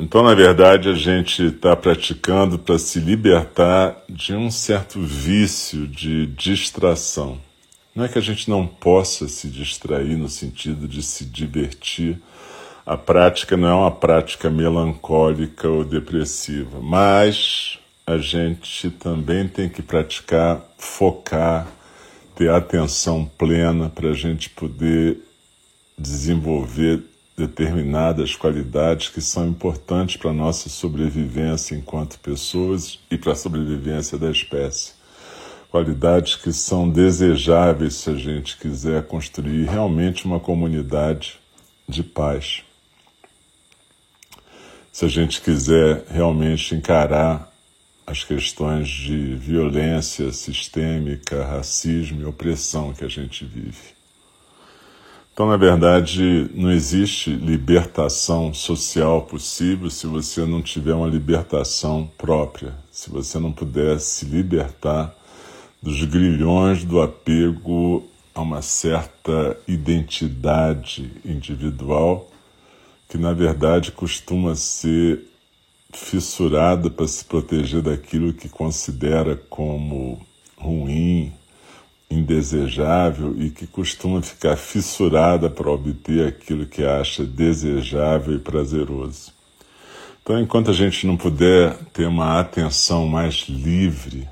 Então, 0.00 0.22
na 0.22 0.32
verdade, 0.32 0.88
a 0.88 0.94
gente 0.94 1.46
está 1.46 1.74
praticando 1.74 2.56
para 2.56 2.78
se 2.78 3.00
libertar 3.00 3.96
de 4.08 4.32
um 4.32 4.48
certo 4.48 5.00
vício 5.00 5.88
de 5.88 6.24
distração. 6.26 7.40
Não 7.96 8.04
é 8.04 8.08
que 8.08 8.16
a 8.16 8.22
gente 8.22 8.48
não 8.48 8.64
possa 8.64 9.26
se 9.26 9.48
distrair 9.48 10.16
no 10.16 10.28
sentido 10.28 10.86
de 10.86 11.02
se 11.02 11.24
divertir. 11.24 12.16
A 12.86 12.96
prática 12.96 13.56
não 13.56 13.68
é 13.68 13.74
uma 13.74 13.90
prática 13.90 14.48
melancólica 14.48 15.68
ou 15.68 15.84
depressiva, 15.84 16.78
mas 16.80 17.76
a 18.06 18.18
gente 18.18 18.90
também 18.90 19.48
tem 19.48 19.68
que 19.68 19.82
praticar, 19.82 20.62
focar, 20.78 21.66
ter 22.36 22.50
atenção 22.50 23.28
plena 23.36 23.90
para 23.90 24.10
a 24.10 24.14
gente 24.14 24.48
poder 24.48 25.18
desenvolver 25.98 27.02
determinadas 27.38 28.34
qualidades 28.34 29.08
que 29.08 29.20
são 29.20 29.46
importantes 29.46 30.16
para 30.16 30.30
a 30.30 30.34
nossa 30.34 30.68
sobrevivência 30.68 31.76
enquanto 31.76 32.18
pessoas 32.18 32.98
e 33.08 33.16
para 33.16 33.32
a 33.32 33.36
sobrevivência 33.36 34.18
da 34.18 34.28
espécie. 34.28 34.92
Qualidades 35.70 36.34
que 36.34 36.52
são 36.52 36.90
desejáveis 36.90 37.94
se 37.94 38.10
a 38.10 38.14
gente 38.14 38.58
quiser 38.58 39.06
construir 39.06 39.66
realmente 39.66 40.24
uma 40.26 40.40
comunidade 40.40 41.38
de 41.88 42.02
paz. 42.02 42.64
Se 44.90 45.04
a 45.04 45.08
gente 45.08 45.40
quiser 45.40 46.06
realmente 46.10 46.74
encarar 46.74 47.52
as 48.04 48.24
questões 48.24 48.88
de 48.88 49.36
violência 49.36 50.32
sistêmica, 50.32 51.44
racismo 51.44 52.22
e 52.22 52.24
opressão 52.24 52.92
que 52.92 53.04
a 53.04 53.08
gente 53.08 53.44
vive. 53.44 53.97
Então, 55.38 55.46
na 55.46 55.56
verdade, 55.56 56.50
não 56.52 56.68
existe 56.68 57.30
libertação 57.30 58.52
social 58.52 59.22
possível 59.22 59.88
se 59.88 60.04
você 60.04 60.44
não 60.44 60.60
tiver 60.60 60.92
uma 60.92 61.06
libertação 61.06 62.10
própria, 62.18 62.74
se 62.90 63.08
você 63.08 63.38
não 63.38 63.52
puder 63.52 64.00
se 64.00 64.24
libertar 64.24 65.14
dos 65.80 66.02
grilhões 66.02 66.82
do 66.82 67.00
apego 67.00 68.02
a 68.34 68.40
uma 68.40 68.62
certa 68.62 69.56
identidade 69.68 71.08
individual 71.24 72.28
que, 73.08 73.16
na 73.16 73.32
verdade, 73.32 73.92
costuma 73.92 74.56
ser 74.56 75.24
fissurada 75.92 76.90
para 76.90 77.06
se 77.06 77.24
proteger 77.24 77.80
daquilo 77.80 78.32
que 78.32 78.48
considera 78.48 79.36
como 79.48 80.20
ruim, 80.56 81.32
indesejável 82.10 83.34
e 83.38 83.50
que 83.50 83.66
costuma 83.66 84.22
ficar 84.22 84.56
fissurada 84.56 85.50
para 85.50 85.70
obter 85.70 86.26
aquilo 86.26 86.66
que 86.66 86.82
acha 86.84 87.24
desejável 87.24 88.34
e 88.34 88.38
prazeroso. 88.38 89.32
Então, 90.22 90.40
enquanto 90.40 90.70
a 90.70 90.74
gente 90.74 91.06
não 91.06 91.16
puder 91.16 91.74
ter 91.92 92.06
uma 92.06 92.40
atenção 92.40 93.06
mais 93.06 93.46
livre, 93.48 94.28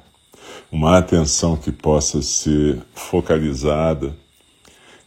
uma 0.71 0.99
atenção 0.99 1.56
que 1.56 1.73
possa 1.73 2.21
ser 2.23 2.83
focalizada 2.95 4.14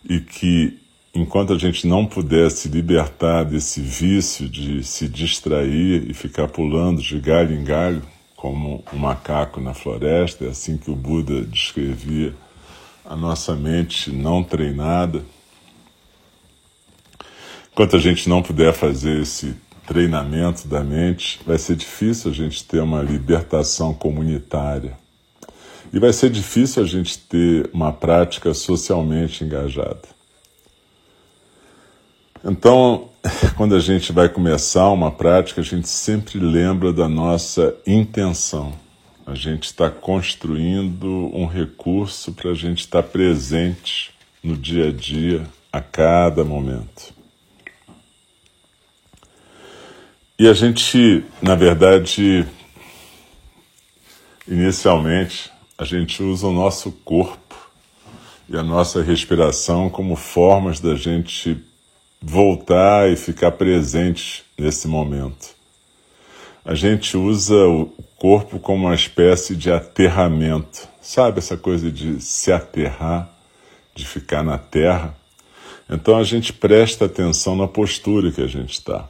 e 0.07 0.19
que, 0.19 0.79
enquanto 1.13 1.53
a 1.53 1.57
gente 1.57 1.85
não 1.85 2.05
puder 2.05 2.49
se 2.49 2.67
libertar 2.69 3.43
desse 3.43 3.81
vício 3.81 4.47
de 4.47 4.83
se 4.83 5.07
distrair 5.07 6.09
e 6.09 6.13
ficar 6.13 6.47
pulando 6.47 7.01
de 7.01 7.19
galho 7.19 7.55
em 7.55 7.63
galho, 7.63 8.01
como 8.35 8.83
um 8.93 8.97
macaco 8.97 9.59
na 9.59 9.73
floresta, 9.73 10.45
é 10.45 10.49
assim 10.49 10.77
que 10.77 10.89
o 10.89 10.95
Buda 10.95 11.41
descrevia 11.41 12.33
a 13.05 13.15
nossa 13.15 13.55
mente 13.55 14.11
não 14.11 14.43
treinada, 14.43 15.23
enquanto 17.71 17.95
a 17.95 17.99
gente 17.99 18.27
não 18.27 18.41
puder 18.41 18.73
fazer 18.73 19.21
esse 19.21 19.55
treinamento 19.87 20.67
da 20.67 20.83
mente, 20.83 21.39
vai 21.45 21.57
ser 21.57 21.75
difícil 21.75 22.29
a 22.29 22.33
gente 22.33 22.63
ter 22.63 22.81
uma 22.81 23.01
libertação 23.01 23.93
comunitária. 23.93 24.97
E 25.91 25.99
vai 25.99 26.13
ser 26.13 26.29
difícil 26.29 26.83
a 26.83 26.85
gente 26.85 27.17
ter 27.17 27.69
uma 27.73 27.91
prática 27.91 28.53
socialmente 28.53 29.43
engajada. 29.43 30.03
Então, 32.45 33.09
quando 33.57 33.75
a 33.75 33.79
gente 33.79 34.11
vai 34.11 34.29
começar 34.29 34.89
uma 34.89 35.11
prática, 35.11 35.61
a 35.61 35.63
gente 35.63 35.89
sempre 35.89 36.39
lembra 36.39 36.93
da 36.93 37.09
nossa 37.09 37.75
intenção. 37.87 38.73
A 39.29 39.35
gente 39.35 39.65
está 39.65 39.91
construindo 39.91 41.05
um 41.35 41.45
recurso 41.45 42.33
para 42.33 42.49
a 42.49 42.53
gente 42.55 42.79
estar 42.79 43.03
tá 43.03 43.07
presente 43.07 44.11
no 44.43 44.57
dia 44.57 44.87
a 44.87 44.91
dia, 44.91 45.45
a 45.71 45.79
cada 45.79 46.43
momento. 46.43 47.13
E 50.39 50.47
a 50.47 50.53
gente, 50.53 51.23
na 51.43 51.53
verdade, 51.53 52.43
inicialmente, 54.47 55.51
a 55.77 55.83
gente 55.83 56.23
usa 56.23 56.47
o 56.47 56.51
nosso 56.51 56.91
corpo 56.91 57.55
e 58.49 58.57
a 58.57 58.63
nossa 58.63 59.03
respiração 59.03 59.91
como 59.91 60.15
formas 60.15 60.79
da 60.79 60.95
gente 60.95 61.55
voltar 62.19 63.07
e 63.11 63.15
ficar 63.15 63.51
presente 63.51 64.43
nesse 64.57 64.87
momento. 64.87 65.58
A 66.63 66.75
gente 66.75 67.15
usa 67.15 67.55
o 67.55 67.85
corpo 68.17 68.59
como 68.59 68.85
uma 68.85 68.95
espécie 68.95 69.55
de 69.55 69.71
aterramento. 69.71 70.87
Sabe 71.01 71.39
essa 71.39 71.55
coisa 71.55 71.89
de 71.89 72.21
se 72.21 72.51
aterrar, 72.51 73.29
de 73.95 74.05
ficar 74.05 74.43
na 74.43 74.57
terra? 74.57 75.15
Então 75.89 76.17
a 76.17 76.23
gente 76.23 76.51
presta 76.51 77.05
atenção 77.05 77.55
na 77.55 77.67
postura 77.67 78.31
que 78.31 78.41
a 78.41 78.47
gente 78.47 78.73
está. 78.73 79.07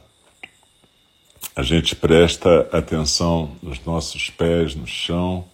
A 1.54 1.62
gente 1.62 1.96
presta 1.96 2.68
atenção 2.72 3.56
nos 3.60 3.84
nossos 3.84 4.30
pés 4.30 4.74
no 4.76 4.86
chão, 4.86 5.44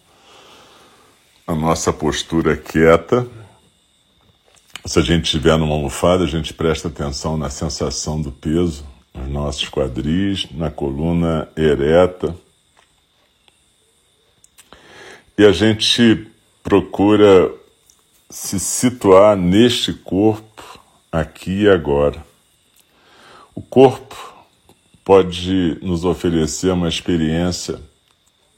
a 1.46 1.54
nossa 1.54 1.92
postura 1.92 2.56
quieta. 2.56 3.26
Se 4.84 4.98
a 4.98 5.02
gente 5.02 5.24
estiver 5.24 5.56
numa 5.56 5.74
almofada, 5.74 6.24
a 6.24 6.28
gente 6.28 6.52
presta 6.52 6.88
atenção 6.88 7.36
na 7.36 7.48
sensação 7.48 8.20
do 8.20 8.30
peso 8.30 8.84
nos 9.16 9.28
nossos 9.28 9.68
quadris, 9.68 10.46
na 10.52 10.70
coluna 10.70 11.48
ereta 11.56 12.36
e 15.38 15.44
a 15.44 15.52
gente 15.52 16.26
procura 16.62 17.52
se 18.30 18.58
situar 18.58 19.36
neste 19.36 19.92
corpo 19.92 20.80
aqui 21.12 21.62
e 21.62 21.68
agora. 21.68 22.24
O 23.54 23.60
corpo 23.60 24.16
pode 25.04 25.78
nos 25.82 26.04
oferecer 26.04 26.72
uma 26.72 26.88
experiência 26.88 27.80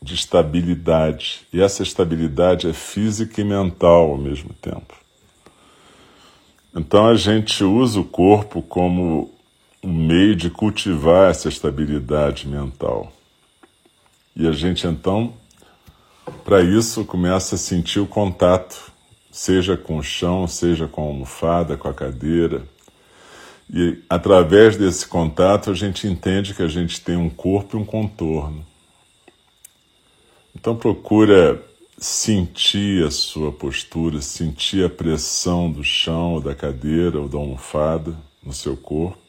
de 0.00 0.14
estabilidade, 0.14 1.40
e 1.52 1.60
essa 1.60 1.82
estabilidade 1.82 2.68
é 2.68 2.72
física 2.72 3.40
e 3.40 3.44
mental 3.44 4.12
ao 4.12 4.16
mesmo 4.16 4.54
tempo. 4.54 4.94
Então 6.74 7.08
a 7.08 7.16
gente 7.16 7.64
usa 7.64 7.98
o 7.98 8.04
corpo 8.04 8.62
como 8.62 9.34
um 9.82 9.92
meio 9.92 10.34
de 10.34 10.50
cultivar 10.50 11.30
essa 11.30 11.48
estabilidade 11.48 12.48
mental. 12.48 13.12
E 14.34 14.46
a 14.46 14.52
gente 14.52 14.86
então 14.86 15.34
para 16.44 16.62
isso, 16.62 17.04
começa 17.04 17.54
a 17.54 17.58
sentir 17.58 18.00
o 18.00 18.06
contato, 18.06 18.92
seja 19.30 19.76
com 19.76 19.98
o 19.98 20.02
chão, 20.02 20.46
seja 20.46 20.86
com 20.86 21.02
a 21.02 21.06
almofada, 21.06 21.76
com 21.76 21.88
a 21.88 21.94
cadeira. 21.94 22.62
E 23.72 23.98
através 24.08 24.76
desse 24.76 25.06
contato, 25.06 25.70
a 25.70 25.74
gente 25.74 26.06
entende 26.06 26.54
que 26.54 26.62
a 26.62 26.68
gente 26.68 27.00
tem 27.00 27.16
um 27.16 27.28
corpo 27.28 27.76
e 27.76 27.80
um 27.80 27.84
contorno. 27.84 28.64
Então 30.54 30.74
procura 30.74 31.62
sentir 31.98 33.04
a 33.04 33.10
sua 33.10 33.52
postura, 33.52 34.20
sentir 34.20 34.84
a 34.84 34.88
pressão 34.88 35.70
do 35.70 35.84
chão, 35.84 36.34
ou 36.34 36.40
da 36.40 36.54
cadeira 36.54 37.20
ou 37.20 37.28
da 37.28 37.36
almofada 37.36 38.14
no 38.42 38.52
seu 38.52 38.76
corpo. 38.76 39.27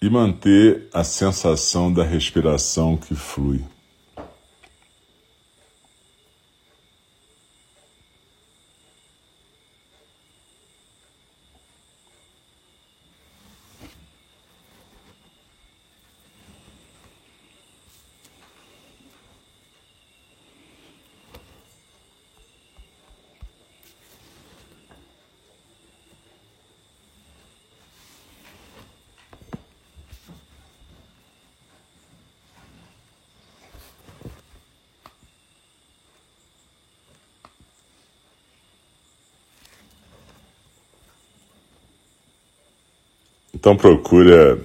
E 0.00 0.08
manter 0.08 0.88
a 0.94 1.02
sensação 1.02 1.92
da 1.92 2.04
respiração 2.04 2.96
que 2.96 3.14
flui. 3.14 3.64
Então 43.68 43.76
procura 43.76 44.58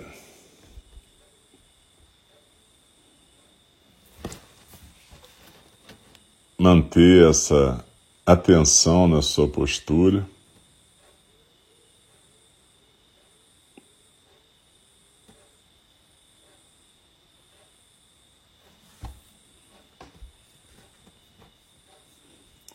manter 6.57 7.29
essa 7.29 7.83
atenção 8.25 9.09
na 9.09 9.21
sua 9.21 9.45
postura. 9.45 10.25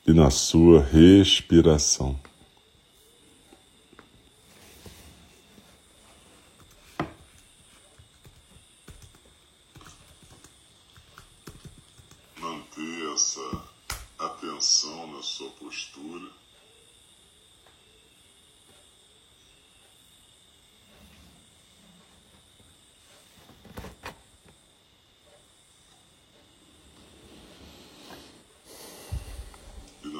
E 0.06 0.12
na 0.12 0.28
sua 0.28 0.82
respiração. 0.82 2.20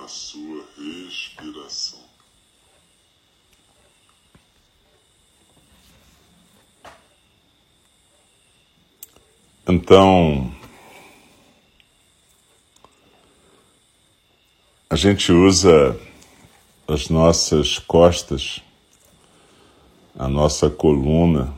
sua 0.08 0.66
respiração. 0.76 2.08
Então, 9.90 10.52
a 14.90 14.94
gente 14.94 15.32
usa 15.32 15.98
as 16.86 17.08
nossas 17.08 17.78
costas, 17.78 18.60
a 20.14 20.28
nossa 20.28 20.68
coluna, 20.68 21.54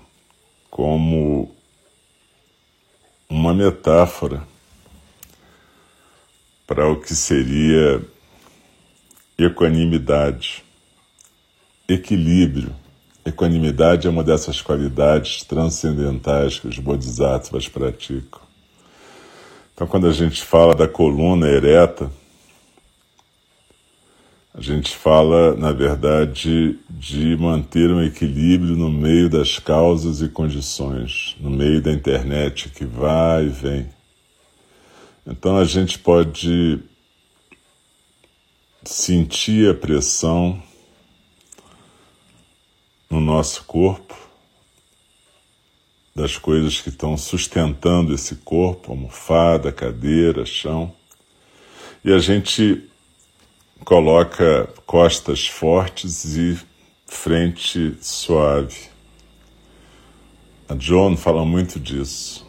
como 0.71 1.53
uma 3.29 3.53
metáfora 3.53 4.47
para 6.69 6.89
o 6.89 7.01
que 7.01 7.17
seria 7.17 8.01
equanimidade, 9.37 10.63
equilíbrio. 11.89 12.80
Equanimidade 13.25 14.07
é 14.07 14.11
uma 14.11 14.25
dessas 14.25 14.63
qualidades 14.63 15.45
transcendentais 15.45 16.59
que 16.59 16.69
os 16.69 16.79
bodhisattvas 16.79 17.69
praticam. 17.69 18.41
Então, 19.75 19.87
quando 19.87 20.07
a 20.07 20.13
gente 20.13 20.43
fala 20.43 20.75
da 20.75 20.89
coluna 20.89 21.47
ereta, 21.47 22.11
a 24.55 24.61
gente 24.61 24.97
fala, 24.97 25.55
na 25.55 25.71
verdade, 25.71 26.79
de 26.89 27.37
manter 27.37 27.91
um 27.91 28.03
equilíbrio 28.03 28.75
no 28.75 28.91
meio 28.91 29.29
das 29.31 29.59
causas 29.59 30.23
e 30.23 30.29
condições, 30.29 31.37
no 31.39 31.51
meio 31.51 31.81
da 31.81 31.93
internet 31.93 32.69
que 32.71 32.85
vai 32.85 33.45
e 33.45 33.49
vem. 33.49 33.89
Então, 35.27 35.57
a 35.57 35.65
gente 35.65 35.99
pode 35.99 36.81
sentir 38.83 39.71
a 39.71 39.75
pressão 39.75 40.61
no 43.11 43.21
nosso 43.21 43.65
corpo, 43.65 44.17
das 46.15 46.39
coisas 46.39 46.81
que 46.81 46.89
estão 46.89 47.17
sustentando 47.17 48.15
esse 48.15 48.37
corpo, 48.37 48.93
almofada, 48.93 49.73
cadeira, 49.73 50.47
chão, 50.47 50.95
e 52.05 52.13
a 52.13 52.19
gente 52.19 52.89
coloca 53.85 54.69
costas 54.87 55.47
fortes 55.47 56.37
e 56.37 56.59
frente 57.07 57.97
suave. 58.01 58.89
A 60.69 60.75
John 60.75 61.17
fala 61.17 61.45
muito 61.45 61.81
disso. 61.81 62.47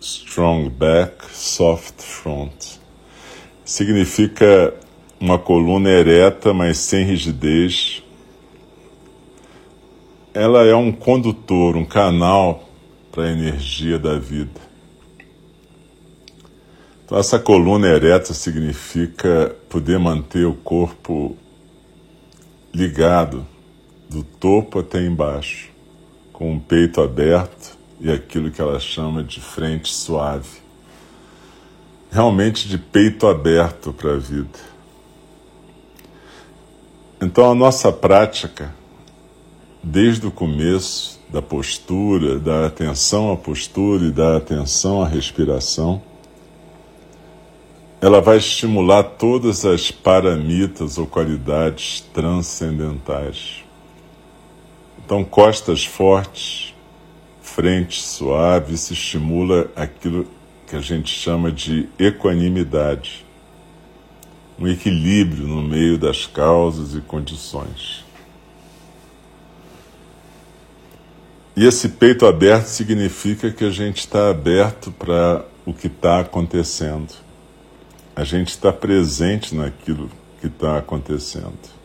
Strong 0.00 0.68
back, 0.70 1.24
soft 1.34 2.02
front. 2.02 2.78
Significa 3.64 4.74
uma 5.18 5.38
coluna 5.38 5.88
ereta, 5.88 6.52
mas 6.52 6.76
sem 6.78 7.04
rigidez. 7.04 8.02
Ela 10.36 10.66
é 10.66 10.74
um 10.74 10.92
condutor, 10.92 11.78
um 11.78 11.84
canal 11.86 12.68
para 13.10 13.24
a 13.24 13.32
energia 13.32 13.98
da 13.98 14.18
vida. 14.18 14.60
Então, 17.02 17.16
essa 17.16 17.38
coluna 17.38 17.88
ereta 17.88 18.34
significa 18.34 19.56
poder 19.70 19.98
manter 19.98 20.44
o 20.44 20.52
corpo 20.52 21.34
ligado 22.70 23.46
do 24.10 24.22
topo 24.22 24.80
até 24.80 25.00
embaixo, 25.00 25.70
com 26.34 26.54
o 26.54 26.60
peito 26.60 27.00
aberto 27.00 27.78
e 27.98 28.12
aquilo 28.12 28.50
que 28.50 28.60
ela 28.60 28.78
chama 28.78 29.24
de 29.24 29.40
frente 29.40 29.90
suave. 29.90 30.58
Realmente 32.10 32.68
de 32.68 32.76
peito 32.76 33.26
aberto 33.26 33.90
para 33.90 34.12
a 34.12 34.18
vida. 34.18 34.58
Então, 37.22 37.50
a 37.50 37.54
nossa 37.54 37.90
prática, 37.90 38.74
desde 39.88 40.26
o 40.26 40.32
começo, 40.32 41.20
da 41.28 41.40
postura, 41.40 42.40
da 42.40 42.66
atenção 42.66 43.32
à 43.32 43.36
postura 43.36 44.06
e 44.06 44.10
da 44.10 44.36
atenção 44.36 45.00
à 45.00 45.06
respiração, 45.06 46.02
ela 48.00 48.20
vai 48.20 48.38
estimular 48.38 49.04
todas 49.04 49.64
as 49.64 49.92
paramitas 49.92 50.98
ou 50.98 51.06
qualidades 51.06 52.00
transcendentais. 52.12 53.64
Então, 55.04 55.24
costas 55.24 55.84
fortes, 55.84 56.74
frente 57.40 58.02
suave, 58.02 58.74
isso 58.74 58.92
estimula 58.92 59.70
aquilo 59.76 60.26
que 60.66 60.74
a 60.74 60.80
gente 60.80 61.10
chama 61.10 61.50
de 61.52 61.88
equanimidade 61.96 63.24
um 64.58 64.66
equilíbrio 64.66 65.46
no 65.46 65.62
meio 65.62 65.98
das 65.98 66.24
causas 66.24 66.94
e 66.94 67.00
condições. 67.02 68.05
E 71.56 71.64
esse 71.64 71.88
peito 71.88 72.26
aberto 72.26 72.66
significa 72.66 73.50
que 73.50 73.64
a 73.64 73.70
gente 73.70 74.00
está 74.00 74.28
aberto 74.28 74.92
para 74.92 75.42
o 75.64 75.72
que 75.72 75.86
está 75.86 76.20
acontecendo. 76.20 77.14
A 78.14 78.24
gente 78.24 78.48
está 78.48 78.70
presente 78.70 79.54
naquilo 79.54 80.10
que 80.38 80.48
está 80.48 80.76
acontecendo. 80.76 81.76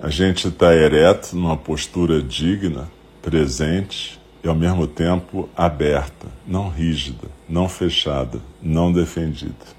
A 0.00 0.10
gente 0.10 0.48
está 0.48 0.74
ereto, 0.74 1.36
numa 1.36 1.56
postura 1.56 2.20
digna, 2.20 2.90
presente 3.22 4.20
e 4.42 4.48
ao 4.48 4.54
mesmo 4.54 4.86
tempo 4.88 5.48
aberta, 5.56 6.26
não 6.46 6.68
rígida, 6.68 7.28
não 7.48 7.68
fechada, 7.68 8.40
não 8.60 8.92
defendida. 8.92 9.78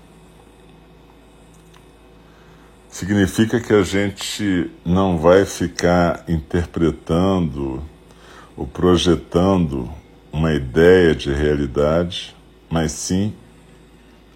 significa 2.89 3.61
que 3.61 3.71
a 3.71 3.83
gente 3.83 4.69
não 4.83 5.17
vai 5.17 5.45
ficar 5.45 6.25
interpretando 6.27 7.81
ou 8.59 8.67
projetando 8.67 9.89
uma 10.33 10.53
ideia 10.53 11.15
de 11.15 11.31
realidade, 11.31 12.35
mas 12.69 12.91
sim 12.91 13.33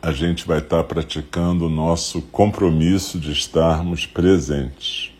a 0.01 0.13
gente 0.13 0.47
vai 0.47 0.59
estar 0.59 0.81
praticando 0.85 1.65
o 1.65 1.69
nosso 1.69 2.21
compromisso 2.21 3.19
de 3.19 3.33
estarmos 3.33 4.05
presentes. 4.05 5.11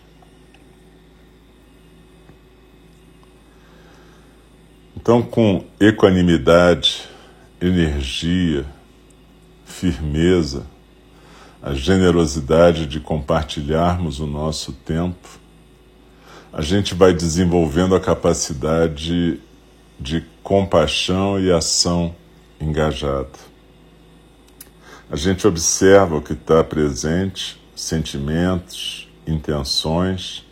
Então, 4.96 5.22
com 5.22 5.66
equanimidade, 5.82 7.04
energia, 7.60 8.66
firmeza, 9.66 10.66
a 11.62 11.74
generosidade 11.74 12.86
de 12.86 13.02
compartilharmos 13.02 14.22
o 14.22 14.26
nosso 14.26 14.72
tempo, 14.72 15.43
a 16.54 16.62
gente 16.62 16.94
vai 16.94 17.12
desenvolvendo 17.12 17.96
a 17.96 18.00
capacidade 18.00 19.40
de 20.00 20.24
compaixão 20.44 21.40
e 21.40 21.52
ação 21.52 22.16
engajada. 22.62 23.40
A 25.10 25.16
gente 25.16 25.48
observa 25.48 26.16
o 26.16 26.22
que 26.22 26.34
está 26.34 26.64
presente, 26.64 27.60
sentimentos, 27.76 29.10
intenções, 29.26 30.46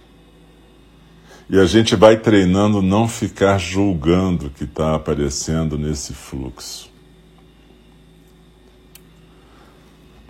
e 1.48 1.60
a 1.60 1.66
gente 1.66 1.96
vai 1.96 2.18
treinando 2.18 2.82
não 2.82 3.08
ficar 3.08 3.60
julgando 3.60 4.48
o 4.48 4.50
que 4.50 4.64
está 4.64 4.96
aparecendo 4.96 5.78
nesse 5.78 6.14
fluxo. 6.14 6.90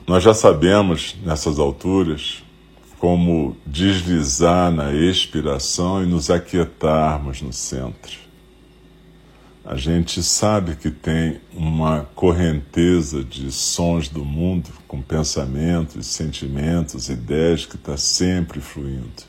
Nós 0.05 0.21
já 0.21 0.33
sabemos, 0.33 1.15
nessas 1.23 1.59
alturas, 1.59 2.40
como 3.01 3.57
deslizar 3.65 4.71
na 4.71 4.93
expiração 4.93 6.03
e 6.03 6.05
nos 6.05 6.29
aquietarmos 6.29 7.41
no 7.41 7.51
centro. 7.51 8.15
A 9.65 9.75
gente 9.75 10.21
sabe 10.21 10.75
que 10.75 10.91
tem 10.91 11.41
uma 11.51 12.07
correnteza 12.13 13.23
de 13.23 13.51
sons 13.51 14.07
do 14.07 14.23
mundo, 14.23 14.69
com 14.87 15.01
pensamentos, 15.01 16.05
sentimentos, 16.05 17.09
ideias 17.09 17.65
que 17.65 17.75
está 17.75 17.97
sempre 17.97 18.61
fluindo. 18.61 19.23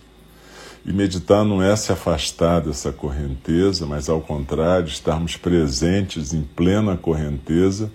E 0.85 0.93
meditar 0.93 1.43
não 1.43 1.63
é 1.63 1.75
se 1.75 1.91
afastar 1.93 2.61
dessa 2.61 2.93
correnteza, 2.93 3.87
mas 3.87 4.07
ao 4.07 4.21
contrário, 4.21 4.87
estarmos 4.87 5.39
presentes 5.39 6.35
em 6.35 6.43
plena 6.43 6.95
correnteza, 6.95 7.91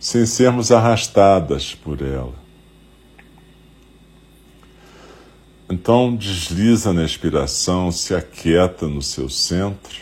sem 0.00 0.24
sermos 0.24 0.72
arrastadas 0.72 1.74
por 1.74 2.00
ela. 2.00 2.43
Então 5.74 6.14
desliza 6.14 6.92
na 6.92 7.04
expiração, 7.04 7.90
se 7.90 8.14
aquieta 8.14 8.86
no 8.86 9.02
seu 9.02 9.28
centro, 9.28 9.98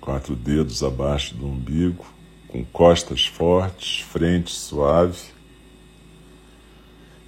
quatro 0.00 0.34
dedos 0.34 0.82
abaixo 0.82 1.36
do 1.36 1.46
umbigo, 1.46 2.04
com 2.48 2.64
costas 2.64 3.24
fortes, 3.24 4.00
frente 4.00 4.50
suave 4.50 5.20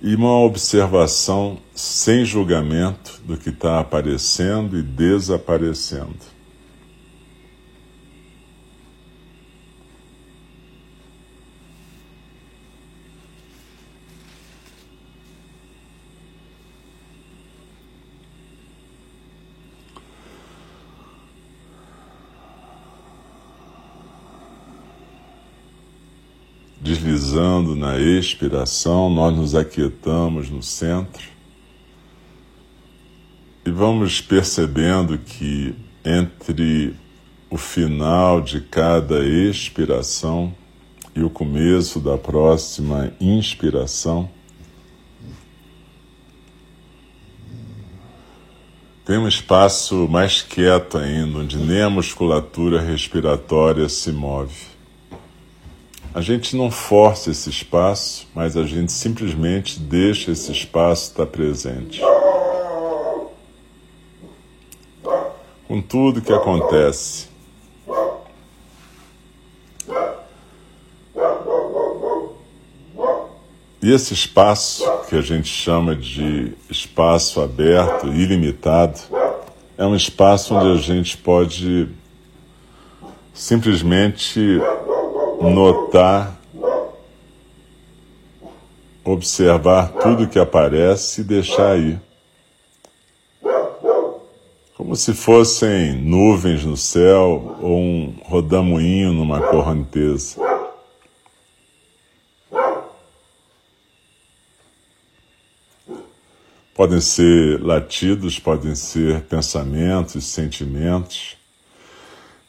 e 0.03 0.17
uma 0.17 0.37
observação 0.41 1.59
sem 1.73 2.25
julgamento 2.25 3.23
do 3.25 3.37
que 3.37 3.51
está 3.51 3.79
aparecendo 3.79 4.77
e 4.77 4.83
desaparecendo. 4.83 6.34
Deslizando 26.85 27.75
na 27.75 27.99
expiração, 27.99 29.09
nós 29.09 29.35
nos 29.35 29.55
aquietamos 29.55 30.51
no 30.51 30.63
centro 30.63 31.27
e 33.65 33.71
vamos 33.71 34.21
percebendo 34.21 35.17
que 35.17 35.75
entre 36.05 36.95
o 37.49 37.57
final 37.57 38.43
de 38.43 38.61
cada 38.61 39.25
expiração 39.25 40.55
e 41.17 41.23
o 41.23 41.31
começo 41.31 42.01
da 42.01 42.19
próxima 42.19 43.15
inspiração, 43.19 44.29
tem 49.07 49.17
um 49.17 49.27
espaço 49.27 50.07
mais 50.07 50.43
quieto 50.43 50.99
ainda, 50.99 51.39
onde 51.39 51.57
nem 51.57 51.81
a 51.81 51.89
musculatura 51.89 52.79
respiratória 52.83 53.89
se 53.89 54.13
move. 54.13 54.74
A 56.15 56.21
gente 56.21 56.55
não 56.57 56.71
força 56.71 57.33
esse 57.33 57.51
espaço, 57.51 58.29
mas 58.33 58.57
a 58.57 58.63
gente 58.63 58.93
simplesmente 58.93 59.81
deixa 59.81 60.31
esse 60.31 60.53
espaço 60.53 61.11
estar 61.11 61.27
presente. 61.27 62.01
Com 65.67 65.83
tudo 65.83 66.23
que 66.23 66.33
acontece. 66.33 67.27
E 73.83 73.93
esse 73.93 74.15
espaço, 74.15 74.89
que 75.09 75.17
a 75.17 75.21
gente 75.21 75.49
chama 75.49 75.97
de 75.97 76.53
espaço 76.71 77.41
aberto, 77.41 78.07
ilimitado, 78.07 79.01
é 79.77 79.85
um 79.85 79.97
espaço 79.97 80.55
onde 80.55 80.79
a 80.79 80.81
gente 80.81 81.17
pode 81.17 81.89
simplesmente 83.35 84.61
notar, 85.43 86.39
observar 89.05 89.93
tudo 89.93 90.29
que 90.29 90.39
aparece 90.39 91.21
e 91.21 91.25
deixar 91.25 91.73
aí. 91.73 91.99
Como 94.77 94.97
se 94.97 95.15
fossem 95.15 95.95
nuvens 95.95 96.65
no 96.65 96.77
céu 96.77 97.57
ou 97.61 97.79
um 97.79 98.17
rodamuinho 98.25 99.13
numa 99.13 99.41
correnteza. 99.41 100.41
Podem 106.75 107.01
ser 107.01 107.63
latidos, 107.63 108.41
podem 108.41 108.75
ser 108.75 109.23
pensamentos, 109.23 110.25
sentimentos. 110.27 111.37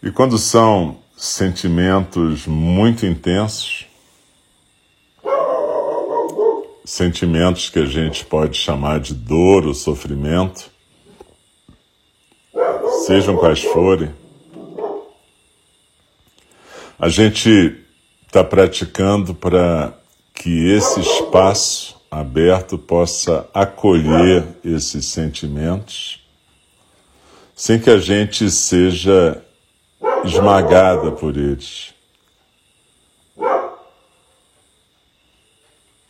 E 0.02 0.10
quando 0.10 0.40
são 0.40 0.98
sentimentos 1.16 2.46
muito 2.46 3.06
intensos, 3.06 3.86
sentimentos 6.84 7.70
que 7.70 7.80
a 7.80 7.86
gente 7.86 8.26
pode 8.26 8.58
chamar 8.58 9.00
de 9.00 9.14
dor 9.14 9.66
ou 9.66 9.74
sofrimento, 9.74 10.70
sejam 13.06 13.38
quais 13.38 13.64
forem. 13.64 14.14
A 16.98 17.10
gente 17.10 17.84
está 18.26 18.44
praticando 18.44 19.34
para 19.34 19.94
que 20.34 20.70
esse 20.70 21.00
espaço 21.00 21.96
aberto 22.10 22.78
possa 22.78 23.50
acolher 23.54 24.46
esses 24.64 25.06
sentimentos, 25.06 26.22
sem 27.56 27.80
que 27.80 27.90
a 27.90 27.98
gente 27.98 28.50
seja 28.50 29.45
esmagada 30.24 31.12
por 31.12 31.36
eles. 31.38 31.94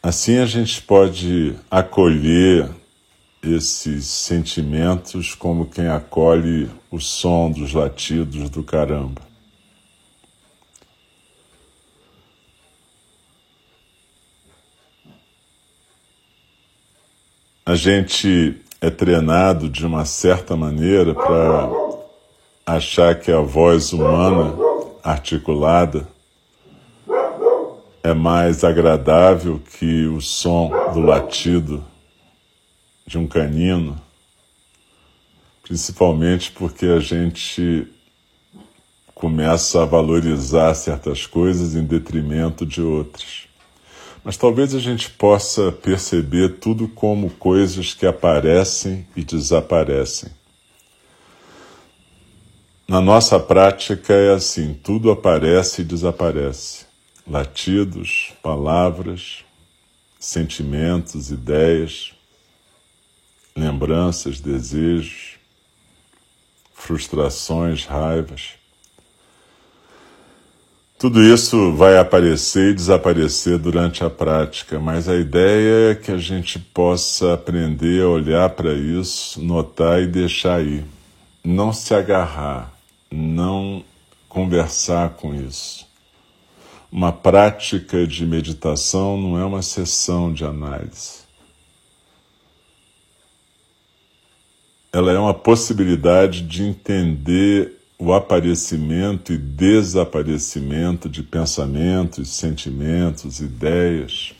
Assim 0.01 0.37
a 0.37 0.45
gente 0.45 0.81
pode 0.83 1.55
acolher 1.69 2.69
esses 3.41 4.05
sentimentos 4.05 5.33
como 5.33 5.65
quem 5.65 5.87
acolhe 5.87 6.69
o 6.91 6.99
som 6.99 7.49
dos 7.49 7.73
latidos 7.73 8.49
do 8.49 8.63
caramba. 8.63 9.21
A 17.65 17.73
gente 17.73 18.61
é 18.79 18.91
treinado 18.91 19.67
de 19.67 19.85
uma 19.87 20.05
certa 20.05 20.55
maneira 20.55 21.15
para 21.15 21.84
achar 22.65 23.19
que 23.19 23.31
a 23.31 23.41
voz 23.41 23.93
humana 23.93 24.55
articulada 25.03 26.07
é 28.01 28.11
mais 28.11 28.63
agradável 28.63 29.61
que 29.77 30.07
o 30.07 30.19
som 30.19 30.71
do 30.91 30.99
latido 30.99 31.85
de 33.05 33.19
um 33.19 33.27
canino, 33.27 34.01
principalmente 35.61 36.51
porque 36.53 36.87
a 36.87 36.99
gente 36.99 37.87
começa 39.13 39.83
a 39.83 39.85
valorizar 39.85 40.73
certas 40.73 41.27
coisas 41.27 41.75
em 41.75 41.83
detrimento 41.83 42.65
de 42.65 42.81
outras. 42.81 43.47
Mas 44.23 44.37
talvez 44.37 44.73
a 44.73 44.79
gente 44.79 45.07
possa 45.11 45.71
perceber 45.71 46.57
tudo 46.59 46.87
como 46.87 47.29
coisas 47.29 47.93
que 47.93 48.07
aparecem 48.07 49.05
e 49.15 49.23
desaparecem. 49.23 50.31
Na 52.87 53.01
nossa 53.01 53.39
prática 53.39 54.13
é 54.13 54.33
assim: 54.33 54.73
tudo 54.73 55.11
aparece 55.11 55.81
e 55.81 55.85
desaparece. 55.85 56.85
Latidos, 57.27 58.33
palavras, 58.43 59.43
sentimentos, 60.19 61.31
ideias, 61.31 62.13
lembranças, 63.57 64.39
desejos, 64.39 65.35
frustrações, 66.73 67.85
raivas. 67.85 68.51
Tudo 70.97 71.21
isso 71.21 71.73
vai 71.73 71.97
aparecer 71.97 72.71
e 72.71 72.73
desaparecer 72.73 73.57
durante 73.57 74.03
a 74.03 74.09
prática, 74.09 74.79
mas 74.79 75.09
a 75.09 75.15
ideia 75.15 75.91
é 75.91 75.95
que 75.95 76.11
a 76.11 76.17
gente 76.17 76.57
possa 76.57 77.33
aprender 77.33 78.01
a 78.03 78.07
olhar 78.07 78.49
para 78.51 78.73
isso, 78.73 79.41
notar 79.41 80.01
e 80.01 80.07
deixar 80.07 80.63
ir. 80.63 80.85
Não 81.43 81.73
se 81.73 81.93
agarrar, 81.93 82.74
não 83.11 83.83
conversar 84.27 85.11
com 85.11 85.33
isso. 85.33 85.87
Uma 86.91 87.11
prática 87.11 88.05
de 88.05 88.25
meditação 88.25 89.17
não 89.17 89.39
é 89.39 89.45
uma 89.45 89.61
sessão 89.61 90.31
de 90.33 90.45
análise. 90.45 91.25
Ela 94.93 95.11
é 95.11 95.19
uma 95.19 95.33
possibilidade 95.33 96.41
de 96.41 96.63
entender 96.63 97.81
o 97.97 98.13
aparecimento 98.13 99.33
e 99.33 99.37
desaparecimento 99.37 101.09
de 101.09 101.23
pensamentos, 101.23 102.29
sentimentos, 102.29 103.39
ideias 103.39 104.33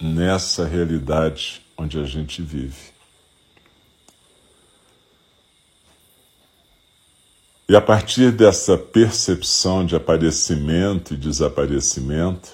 nessa 0.00 0.66
realidade 0.66 1.62
onde 1.76 1.98
a 1.98 2.04
gente 2.04 2.42
vive. 2.42 2.90
E 7.70 7.76
a 7.76 7.80
partir 7.80 8.32
dessa 8.32 8.76
percepção 8.76 9.86
de 9.86 9.94
aparecimento 9.94 11.14
e 11.14 11.16
desaparecimento, 11.16 12.48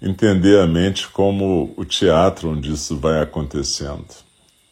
entender 0.00 0.60
a 0.60 0.66
mente 0.68 1.08
como 1.08 1.74
o 1.76 1.84
teatro 1.84 2.50
onde 2.50 2.72
isso 2.72 2.96
vai 2.96 3.20
acontecendo 3.20 4.06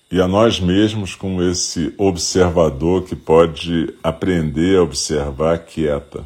e 0.09 0.21
a 0.21 0.29
nós 0.29 0.61
mesmos 0.61 1.17
como 1.17 1.43
esse 1.43 1.93
observador 1.99 3.03
que 3.03 3.17
pode 3.17 3.93
aprender 4.05 4.79
a 4.79 4.85
observar 4.85 5.59
quieta, 5.59 6.25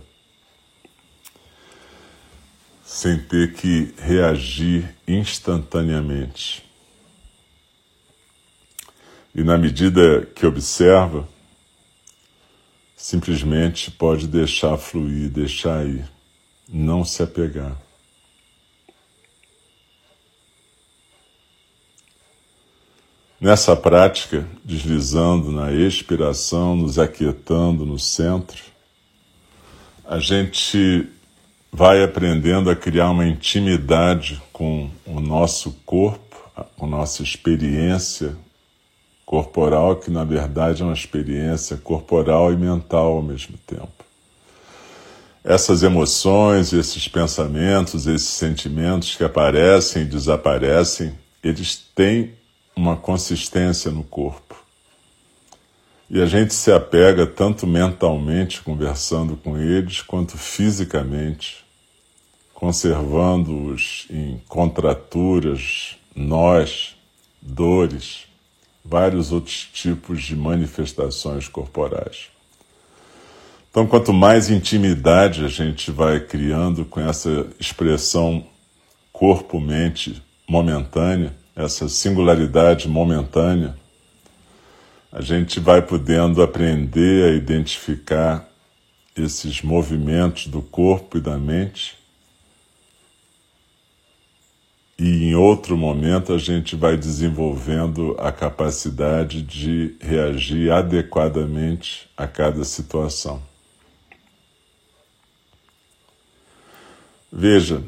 sem 2.84 3.18
ter 3.20 3.54
que 3.54 3.94
reagir 3.96 4.94
instantaneamente. 5.08 6.62
E 9.34 9.42
na 9.42 9.56
medida 9.56 10.28
que 10.34 10.44
observa, 10.44 11.26
simplesmente 13.04 13.90
pode 13.90 14.26
deixar 14.26 14.78
fluir, 14.78 15.28
deixar 15.28 15.86
ir, 15.86 16.10
não 16.66 17.04
se 17.04 17.22
apegar. 17.22 17.76
Nessa 23.38 23.76
prática, 23.76 24.48
deslizando 24.64 25.52
na 25.52 25.70
expiração, 25.70 26.74
nos 26.74 26.98
aquietando 26.98 27.84
no 27.84 27.98
centro, 27.98 28.62
a 30.02 30.18
gente 30.18 31.06
vai 31.70 32.02
aprendendo 32.02 32.70
a 32.70 32.76
criar 32.76 33.10
uma 33.10 33.26
intimidade 33.26 34.42
com 34.50 34.90
o 35.04 35.20
nosso 35.20 35.72
corpo, 35.84 36.50
com 36.74 36.86
nossa 36.86 37.22
experiência 37.22 38.34
corporal, 39.34 39.96
que 39.96 40.12
na 40.12 40.22
verdade 40.22 40.80
é 40.80 40.84
uma 40.84 40.94
experiência 40.94 41.76
corporal 41.76 42.52
e 42.52 42.56
mental 42.56 43.16
ao 43.16 43.22
mesmo 43.22 43.58
tempo. 43.66 44.04
Essas 45.42 45.82
emoções, 45.82 46.72
esses 46.72 47.08
pensamentos, 47.08 48.06
esses 48.06 48.28
sentimentos 48.28 49.16
que 49.16 49.24
aparecem 49.24 50.02
e 50.02 50.06
desaparecem, 50.06 51.18
eles 51.42 51.76
têm 51.96 52.34
uma 52.76 52.96
consistência 52.96 53.90
no 53.90 54.04
corpo. 54.04 54.54
E 56.08 56.22
a 56.22 56.26
gente 56.26 56.54
se 56.54 56.70
apega 56.70 57.26
tanto 57.26 57.66
mentalmente 57.66 58.62
conversando 58.62 59.36
com 59.36 59.58
eles, 59.58 60.00
quanto 60.00 60.38
fisicamente, 60.38 61.64
conservando-os 62.54 64.06
em 64.08 64.40
contraturas, 64.46 65.96
nós, 66.14 66.94
dores, 67.42 68.28
vários 68.84 69.32
outros 69.32 69.68
tipos 69.72 70.22
de 70.22 70.36
manifestações 70.36 71.48
corporais. 71.48 72.28
Então, 73.70 73.86
quanto 73.86 74.12
mais 74.12 74.50
intimidade 74.50 75.44
a 75.44 75.48
gente 75.48 75.90
vai 75.90 76.20
criando 76.20 76.84
com 76.84 77.00
essa 77.00 77.46
expressão 77.58 78.46
corpo-mente 79.12 80.22
momentânea, 80.46 81.34
essa 81.56 81.88
singularidade 81.88 82.88
momentânea, 82.88 83.76
a 85.10 85.20
gente 85.20 85.60
vai 85.60 85.80
podendo 85.80 86.42
aprender 86.42 87.30
a 87.30 87.34
identificar 87.34 88.48
esses 89.16 89.62
movimentos 89.62 90.48
do 90.48 90.60
corpo 90.60 91.18
e 91.18 91.20
da 91.20 91.38
mente. 91.38 91.96
E 94.98 95.28
em 95.28 95.34
outro 95.34 95.76
momento 95.76 96.32
a 96.32 96.38
gente 96.38 96.76
vai 96.76 96.96
desenvolvendo 96.96 98.16
a 98.18 98.30
capacidade 98.30 99.42
de 99.42 99.96
reagir 100.00 100.70
adequadamente 100.70 102.08
a 102.16 102.26
cada 102.26 102.64
situação. 102.64 103.42
Veja, 107.32 107.82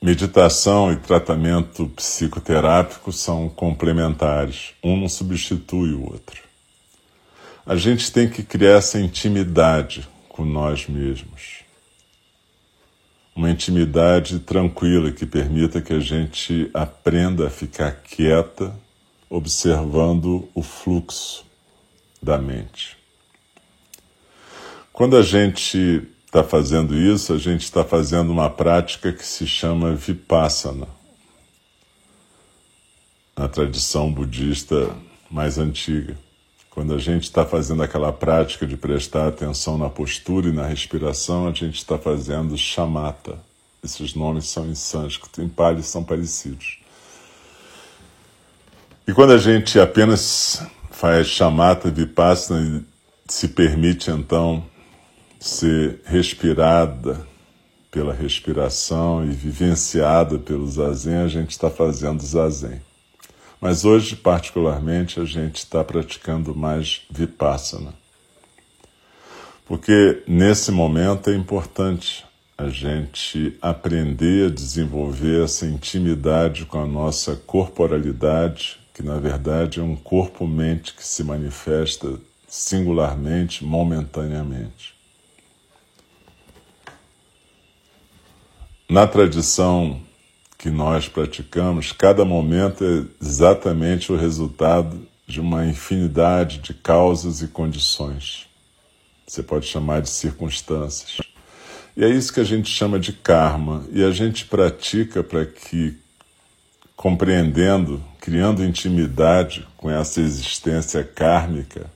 Meditação 0.00 0.92
e 0.92 0.96
tratamento 0.96 1.88
psicoterápico 1.88 3.10
são 3.10 3.48
complementares, 3.48 4.74
um 4.84 4.96
não 4.96 5.08
substitui 5.08 5.94
o 5.94 6.04
outro. 6.04 6.42
A 7.66 7.74
gente 7.74 8.12
tem 8.12 8.28
que 8.28 8.44
criar 8.44 8.76
essa 8.76 9.00
intimidade 9.00 10.06
com 10.28 10.44
nós 10.44 10.86
mesmos. 10.86 11.64
Uma 13.36 13.50
intimidade 13.50 14.38
tranquila 14.38 15.12
que 15.12 15.26
permita 15.26 15.82
que 15.82 15.92
a 15.92 16.00
gente 16.00 16.70
aprenda 16.72 17.46
a 17.46 17.50
ficar 17.50 17.92
quieta, 17.92 18.74
observando 19.28 20.48
o 20.54 20.62
fluxo 20.62 21.44
da 22.22 22.38
mente. 22.38 22.96
Quando 24.90 25.18
a 25.18 25.22
gente 25.22 26.08
está 26.24 26.42
fazendo 26.42 26.96
isso, 26.96 27.34
a 27.34 27.36
gente 27.36 27.64
está 27.64 27.84
fazendo 27.84 28.32
uma 28.32 28.48
prática 28.48 29.12
que 29.12 29.26
se 29.26 29.46
chama 29.46 29.94
Vipassana, 29.94 30.88
na 33.36 33.46
tradição 33.46 34.10
budista 34.10 34.96
mais 35.30 35.58
antiga. 35.58 36.16
Quando 36.76 36.92
a 36.92 36.98
gente 36.98 37.22
está 37.22 37.42
fazendo 37.42 37.82
aquela 37.82 38.12
prática 38.12 38.66
de 38.66 38.76
prestar 38.76 39.28
atenção 39.28 39.78
na 39.78 39.88
postura 39.88 40.48
e 40.48 40.52
na 40.52 40.66
respiração, 40.66 41.48
a 41.48 41.50
gente 41.50 41.76
está 41.76 41.96
fazendo 41.96 42.54
chamata. 42.58 43.38
Esses 43.82 44.14
nomes 44.14 44.46
são 44.46 44.68
em 44.68 44.74
sânscrito, 44.74 45.40
em 45.40 45.48
pali 45.48 45.82
são 45.82 46.04
parecidos. 46.04 46.78
E 49.08 49.12
quando 49.14 49.32
a 49.32 49.38
gente 49.38 49.80
apenas 49.80 50.62
faz 50.90 51.28
chamata 51.28 51.90
vipassana 51.90 52.84
e 53.26 53.32
se 53.32 53.48
permite 53.48 54.10
então 54.10 54.62
ser 55.40 56.02
respirada 56.04 57.26
pela 57.90 58.12
respiração 58.12 59.24
e 59.24 59.30
vivenciada 59.30 60.38
pelo 60.38 60.70
zazen, 60.70 61.22
a 61.22 61.28
gente 61.28 61.52
está 61.52 61.70
fazendo 61.70 62.22
zazen. 62.22 62.82
Mas 63.60 63.84
hoje, 63.84 64.16
particularmente, 64.16 65.20
a 65.20 65.24
gente 65.24 65.56
está 65.56 65.82
praticando 65.82 66.54
mais 66.54 67.02
vipassana. 67.10 67.94
Porque 69.66 70.22
nesse 70.26 70.70
momento 70.70 71.30
é 71.30 71.34
importante 71.34 72.24
a 72.56 72.68
gente 72.68 73.56
aprender 73.60 74.46
a 74.46 74.54
desenvolver 74.54 75.44
essa 75.44 75.66
intimidade 75.66 76.64
com 76.64 76.78
a 76.78 76.86
nossa 76.86 77.36
corporalidade, 77.36 78.78
que 78.94 79.02
na 79.02 79.18
verdade 79.18 79.80
é 79.80 79.82
um 79.82 79.96
corpo-mente 79.96 80.94
que 80.94 81.06
se 81.06 81.22
manifesta 81.22 82.18
singularmente, 82.46 83.64
momentaneamente. 83.64 84.94
Na 88.88 89.06
tradição 89.06 90.00
que 90.58 90.70
nós 90.70 91.08
praticamos, 91.08 91.92
cada 91.92 92.24
momento 92.24 92.84
é 92.84 93.24
exatamente 93.24 94.12
o 94.12 94.16
resultado 94.16 95.06
de 95.26 95.40
uma 95.40 95.66
infinidade 95.66 96.58
de 96.58 96.72
causas 96.72 97.42
e 97.42 97.48
condições. 97.48 98.46
Você 99.26 99.42
pode 99.42 99.66
chamar 99.66 100.02
de 100.02 100.08
circunstâncias. 100.08 101.20
E 101.96 102.04
é 102.04 102.08
isso 102.08 102.32
que 102.32 102.40
a 102.40 102.44
gente 102.44 102.70
chama 102.70 102.98
de 102.98 103.12
karma. 103.12 103.84
E 103.90 104.04
a 104.04 104.10
gente 104.10 104.44
pratica 104.44 105.22
para 105.22 105.44
que, 105.44 105.96
compreendendo, 106.94 108.02
criando 108.20 108.64
intimidade 108.64 109.66
com 109.76 109.90
essa 109.90 110.20
existência 110.20 111.02
kármica, 111.02 111.90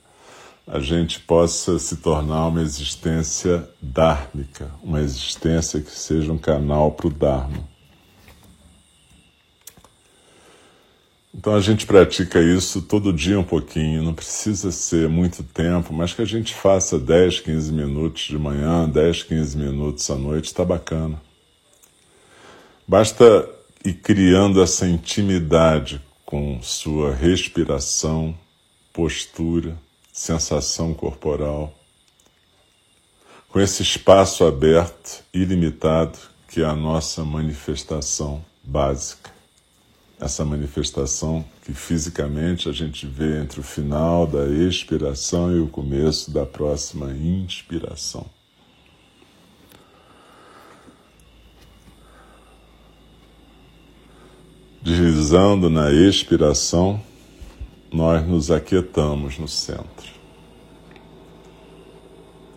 a 0.67 0.79
gente 0.79 1.19
possa 1.19 1.79
se 1.79 1.97
tornar 1.97 2.47
uma 2.47 2.61
existência 2.61 3.67
dármica, 3.81 4.71
uma 4.83 5.01
existência 5.01 5.81
que 5.81 5.91
seja 5.91 6.31
um 6.31 6.37
canal 6.37 6.91
para 6.91 7.07
o 7.07 7.09
Dharma. 7.09 7.70
Então 11.33 11.55
a 11.55 11.61
gente 11.61 11.85
pratica 11.85 12.41
isso 12.41 12.81
todo 12.81 13.13
dia 13.13 13.39
um 13.39 13.43
pouquinho, 13.43 14.03
não 14.03 14.13
precisa 14.13 14.69
ser 14.69 15.07
muito 15.07 15.43
tempo, 15.43 15.93
mas 15.93 16.13
que 16.13 16.21
a 16.21 16.25
gente 16.25 16.53
faça 16.53 16.99
10, 16.99 17.39
15 17.39 17.71
minutos 17.71 18.23
de 18.23 18.37
manhã, 18.37 18.87
10, 18.87 19.23
15 19.23 19.57
minutos 19.57 20.09
à 20.11 20.15
noite, 20.15 20.45
está 20.45 20.65
bacana. 20.65 21.21
Basta 22.85 23.49
ir 23.85 23.93
criando 23.93 24.61
essa 24.61 24.85
intimidade 24.85 26.01
com 26.25 26.61
sua 26.61 27.15
respiração, 27.15 28.37
postura, 28.91 29.77
sensação 30.11 30.93
corporal, 30.93 31.73
com 33.47 33.59
esse 33.59 33.81
espaço 33.81 34.45
aberto, 34.45 35.23
ilimitado, 35.33 36.19
que 36.49 36.61
é 36.61 36.65
a 36.65 36.75
nossa 36.75 37.23
manifestação 37.23 38.43
básica 38.61 39.30
essa 40.21 40.45
manifestação 40.45 41.43
que 41.65 41.73
fisicamente 41.73 42.69
a 42.69 42.71
gente 42.71 43.07
vê 43.07 43.41
entre 43.41 43.59
o 43.59 43.63
final 43.63 44.27
da 44.27 44.45
expiração 44.47 45.51
e 45.51 45.59
o 45.59 45.67
começo 45.67 46.29
da 46.29 46.45
próxima 46.45 47.11
inspiração. 47.11 48.27
Deslizando 54.83 55.71
na 55.71 55.91
expiração, 55.91 57.01
nós 57.91 58.25
nos 58.25 58.51
aquietamos 58.51 59.39
no 59.39 59.47
centro. 59.47 60.11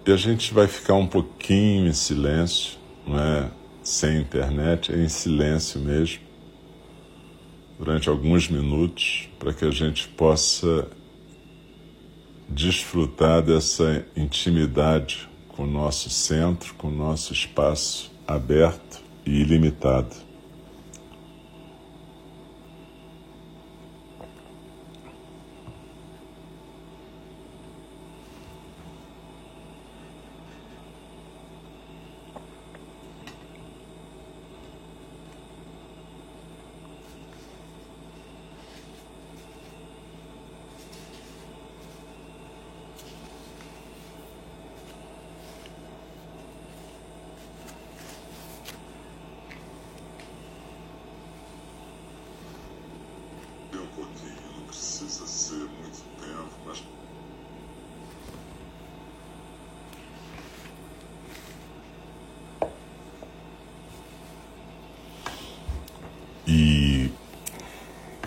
E 0.07 0.13
a 0.13 0.17
gente 0.17 0.53
vai 0.53 0.67
ficar 0.67 0.95
um 0.95 1.07
pouquinho 1.07 1.89
em 1.89 1.95
silêncio, 1.95 2.79
não 3.07 3.19
é 3.19 3.51
sem 3.83 4.21
internet, 4.21 4.93
é 4.93 4.99
em 4.99 5.09
silêncio 5.09 5.81
mesmo 5.81 6.24
durante 7.79 8.09
alguns 8.09 8.49
minutos 8.49 9.29
para 9.39 9.53
que 9.53 9.65
a 9.65 9.71
gente 9.71 10.09
possa 10.09 10.89
desfrutar 12.49 13.43
dessa 13.43 14.05
intimidade 14.17 15.29
com 15.49 15.65
o 15.65 15.67
nosso 15.67 16.11
centro, 16.11 16.75
com 16.75 16.89
o 16.89 16.95
nosso 16.95 17.33
espaço 17.33 18.13
aberto 18.27 19.03
e 19.25 19.41
ilimitado. 19.41 20.24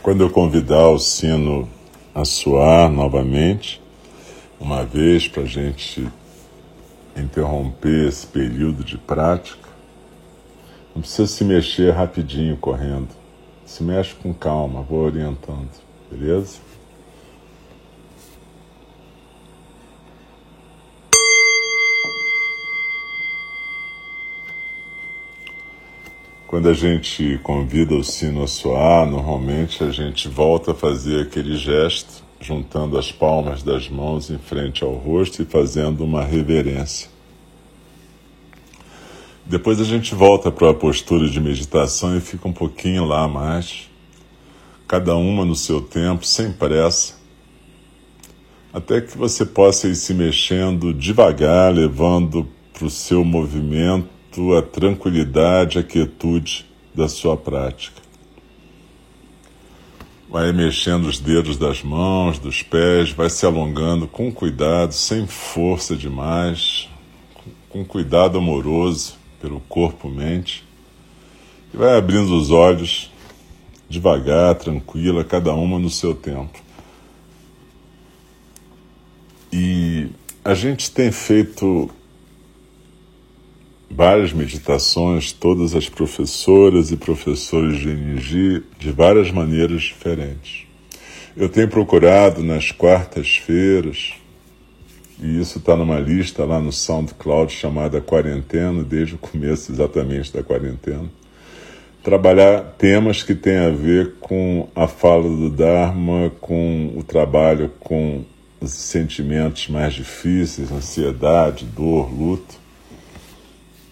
Quando 0.07 0.21
eu 0.21 0.29
convidar 0.29 0.87
o 0.87 0.97
sino 0.97 1.67
a 2.15 2.23
soar 2.23 2.89
novamente, 2.89 3.81
uma 4.57 4.85
vez 4.85 5.27
para 5.27 5.43
a 5.43 5.45
gente 5.45 6.07
interromper 7.13 8.07
esse 8.07 8.25
período 8.25 8.85
de 8.85 8.97
prática, 8.97 9.67
não 10.95 11.01
precisa 11.01 11.27
se 11.27 11.43
mexer 11.43 11.91
rapidinho 11.91 12.55
correndo. 12.55 13.09
Se 13.65 13.83
mexe 13.83 14.15
com 14.15 14.33
calma, 14.33 14.81
vou 14.81 14.99
orientando, 14.99 15.67
beleza? 16.09 16.59
Quando 26.47 26.69
a 26.69 26.73
gente 26.73 27.37
convida 27.43 27.93
o 27.93 28.01
sino 28.05 28.41
a 28.41 28.47
soar, 28.47 29.05
normalmente 29.05 29.83
a 29.83 29.89
gente 29.89 30.29
volta 30.29 30.71
a 30.71 30.73
fazer 30.73 31.23
aquele 31.23 31.57
gesto, 31.57 32.23
juntando 32.39 32.97
as 32.97 33.11
palmas 33.11 33.61
das 33.61 33.89
mãos 33.89 34.29
em 34.29 34.37
frente 34.37 34.81
ao 34.81 34.93
rosto 34.93 35.41
e 35.41 35.45
fazendo 35.45 36.05
uma 36.05 36.23
reverência. 36.23 37.09
Depois 39.45 39.81
a 39.81 39.83
gente 39.83 40.15
volta 40.15 40.49
para 40.49 40.69
a 40.69 40.73
postura 40.73 41.29
de 41.29 41.37
meditação 41.41 42.15
e 42.15 42.21
fica 42.21 42.47
um 42.47 42.53
pouquinho 42.53 43.03
lá 43.03 43.27
mais, 43.27 43.89
cada 44.87 45.17
uma 45.17 45.43
no 45.43 45.55
seu 45.55 45.81
tempo, 45.81 46.25
sem 46.25 46.53
pressa, 46.53 47.15
até 48.71 49.01
que 49.01 49.17
você 49.17 49.45
possa 49.45 49.89
ir 49.89 49.95
se 49.95 50.13
mexendo 50.13 50.93
devagar, 50.93 51.73
levando 51.73 52.47
para 52.71 52.85
o 52.85 52.89
seu 52.89 53.25
movimento 53.25 54.16
a 54.55 54.61
tranquilidade, 54.61 55.79
a 55.79 55.83
quietude 55.83 56.65
da 56.93 57.07
sua 57.07 57.35
prática. 57.35 58.01
Vai 60.29 60.51
mexendo 60.51 61.05
os 61.05 61.19
dedos 61.19 61.57
das 61.57 61.81
mãos, 61.81 62.37
dos 62.37 62.61
pés, 62.61 63.11
vai 63.11 63.29
se 63.29 63.45
alongando 63.45 64.07
com 64.07 64.31
cuidado, 64.31 64.93
sem 64.93 65.25
força 65.25 65.95
demais, 65.95 66.87
com 67.69 67.83
cuidado 67.83 68.37
amoroso 68.37 69.15
pelo 69.41 69.59
corpo-mente. 69.61 70.63
E 71.73 71.77
vai 71.77 71.97
abrindo 71.97 72.35
os 72.35 72.51
olhos 72.51 73.11
devagar, 73.89 74.55
tranquila, 74.55 75.23
cada 75.23 75.53
uma 75.53 75.79
no 75.79 75.89
seu 75.89 76.13
tempo. 76.13 76.59
E 79.51 80.09
a 80.43 80.53
gente 80.53 80.91
tem 80.91 81.11
feito 81.11 81.89
várias 83.89 84.33
meditações, 84.33 85.31
todas 85.31 85.73
as 85.73 85.89
professoras 85.89 86.91
e 86.91 86.97
professores 86.97 87.79
de 87.79 87.89
energia 87.89 88.63
de 88.77 88.91
várias 88.91 89.31
maneiras 89.31 89.83
diferentes. 89.83 90.65
Eu 91.35 91.49
tenho 91.49 91.67
procurado 91.67 92.43
nas 92.43 92.71
quartas-feiras, 92.71 94.13
e 95.21 95.39
isso 95.39 95.59
está 95.59 95.75
numa 95.75 95.99
lista 95.99 96.43
lá 96.45 96.59
no 96.59 96.71
SoundCloud 96.71 97.51
chamada 97.51 98.01
Quarentena, 98.01 98.83
desde 98.83 99.15
o 99.15 99.19
começo 99.19 99.71
exatamente 99.71 100.33
da 100.33 100.43
quarentena, 100.43 101.09
trabalhar 102.03 102.75
temas 102.77 103.23
que 103.23 103.35
têm 103.35 103.57
a 103.57 103.69
ver 103.69 104.15
com 104.19 104.67
a 104.75 104.87
fala 104.87 105.23
do 105.23 105.49
Dharma, 105.49 106.31
com 106.41 106.93
o 106.95 107.03
trabalho 107.03 107.71
com 107.79 108.23
os 108.59 108.71
sentimentos 108.71 109.67
mais 109.67 109.93
difíceis, 109.93 110.71
ansiedade, 110.71 111.65
dor, 111.65 112.11
luto 112.11 112.66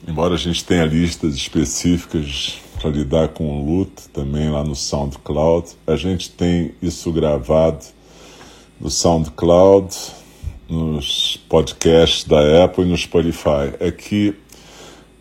Embora 0.07 0.35
a 0.35 0.37
gente 0.37 0.63
tenha 0.63 0.85
listas 0.85 1.35
específicas 1.35 2.59
para 2.79 2.91
lidar 2.91 3.29
com 3.29 3.59
o 3.59 3.65
luto 3.65 4.03
também 4.13 4.49
lá 4.51 4.63
no 4.63 4.75
SoundCloud, 4.75 5.69
a 5.87 5.95
gente 5.95 6.29
tem 6.29 6.75
isso 6.79 7.11
gravado 7.11 7.83
no 8.79 8.89
SoundCloud, 8.89 9.95
nos 10.69 11.37
podcasts 11.49 12.23
da 12.23 12.63
Apple 12.63 12.83
e 12.83 12.87
no 12.87 12.97
Spotify. 12.97 13.73
É 13.79 13.91
que 13.91 14.35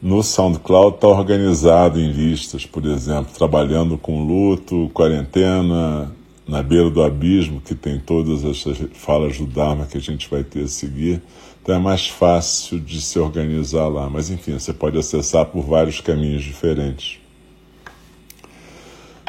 no 0.02 0.22
SoundCloud 0.22 0.96
está 0.96 1.08
organizado 1.08 1.98
em 1.98 2.12
listas, 2.12 2.66
por 2.66 2.84
exemplo, 2.84 3.32
trabalhando 3.34 3.96
com 3.96 4.26
luto, 4.26 4.90
quarentena, 4.92 6.14
na 6.46 6.62
beira 6.62 6.90
do 6.90 7.02
abismo, 7.02 7.58
que 7.58 7.74
tem 7.74 7.98
todas 7.98 8.44
essas 8.44 8.76
falas 8.92 9.38
do 9.38 9.46
Dharma 9.46 9.86
que 9.86 9.96
a 9.96 10.00
gente 10.00 10.28
vai 10.28 10.44
ter 10.44 10.64
a 10.64 10.68
seguir. 10.68 11.22
Então 11.64 11.76
é 11.76 11.78
mais 11.78 12.06
fácil 12.06 12.78
de 12.78 13.00
se 13.00 13.18
organizar 13.18 13.88
lá. 13.88 14.10
Mas 14.10 14.28
enfim, 14.28 14.52
você 14.52 14.70
pode 14.70 14.98
acessar 14.98 15.46
por 15.46 15.64
vários 15.64 15.98
caminhos 15.98 16.44
diferentes. 16.44 17.18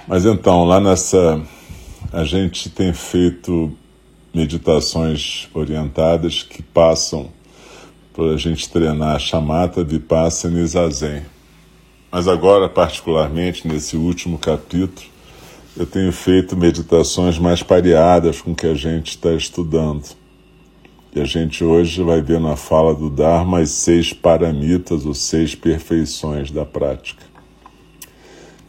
Mas 0.05 0.25
então, 0.25 0.65
lá 0.65 0.81
nessa. 0.81 1.41
A 2.11 2.25
gente 2.25 2.69
tem 2.69 2.93
feito 2.93 3.71
meditações 4.33 5.47
orientadas 5.53 6.43
que 6.43 6.61
passam 6.61 7.29
para 8.13 8.25
a 8.25 8.37
gente 8.37 8.69
treinar 8.69 9.17
chamata, 9.19 9.81
vipassana 9.81 10.59
e 10.59 10.67
zazen. 10.67 11.23
Mas 12.11 12.27
agora, 12.27 12.67
particularmente 12.67 13.65
nesse 13.65 13.95
último 13.95 14.37
capítulo, 14.37 15.07
eu 15.75 15.85
tenho 15.85 16.11
feito 16.11 16.55
meditações 16.55 17.39
mais 17.39 17.63
pareadas 17.63 18.41
com 18.41 18.51
o 18.51 18.55
que 18.55 18.67
a 18.67 18.75
gente 18.75 19.11
está 19.11 19.31
estudando 19.31 20.24
E 21.15 21.21
a 21.21 21.23
gente 21.23 21.63
hoje 21.63 22.03
vai 22.03 22.21
ver 22.21 22.41
na 22.41 22.57
fala 22.57 22.93
do 22.93 23.09
Dharma 23.09 23.59
as 23.59 23.69
seis 23.69 24.11
paramitas, 24.11 25.05
ou 25.05 25.13
seis 25.13 25.55
perfeições 25.55 26.51
da 26.51 26.65
prática. 26.65 27.23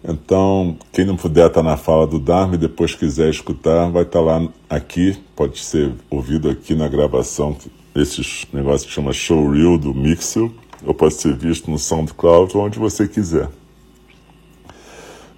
Então, 0.04 0.78
quem 0.92 1.04
não 1.04 1.16
puder 1.16 1.48
estar 1.48 1.64
na 1.64 1.76
fala 1.76 2.06
do 2.06 2.20
Dharma 2.20 2.54
e 2.54 2.58
depois 2.58 2.94
quiser 2.94 3.30
escutar, 3.30 3.90
vai 3.90 4.04
estar 4.04 4.20
lá 4.20 4.48
aqui, 4.70 5.18
pode 5.34 5.58
ser 5.58 5.92
ouvido 6.08 6.48
aqui 6.48 6.76
na 6.76 6.86
gravação, 6.86 7.56
esses 7.96 8.46
negócios 8.52 8.84
que 8.84 8.94
chama 8.94 9.12
Showreel 9.12 9.76
do 9.76 9.92
Mixel, 9.92 10.52
ou 10.84 10.94
pode 10.94 11.14
ser 11.14 11.34
visto 11.34 11.68
no 11.68 11.80
SoundCloud, 11.80 12.56
onde 12.56 12.78
você 12.78 13.08
quiser. 13.08 13.48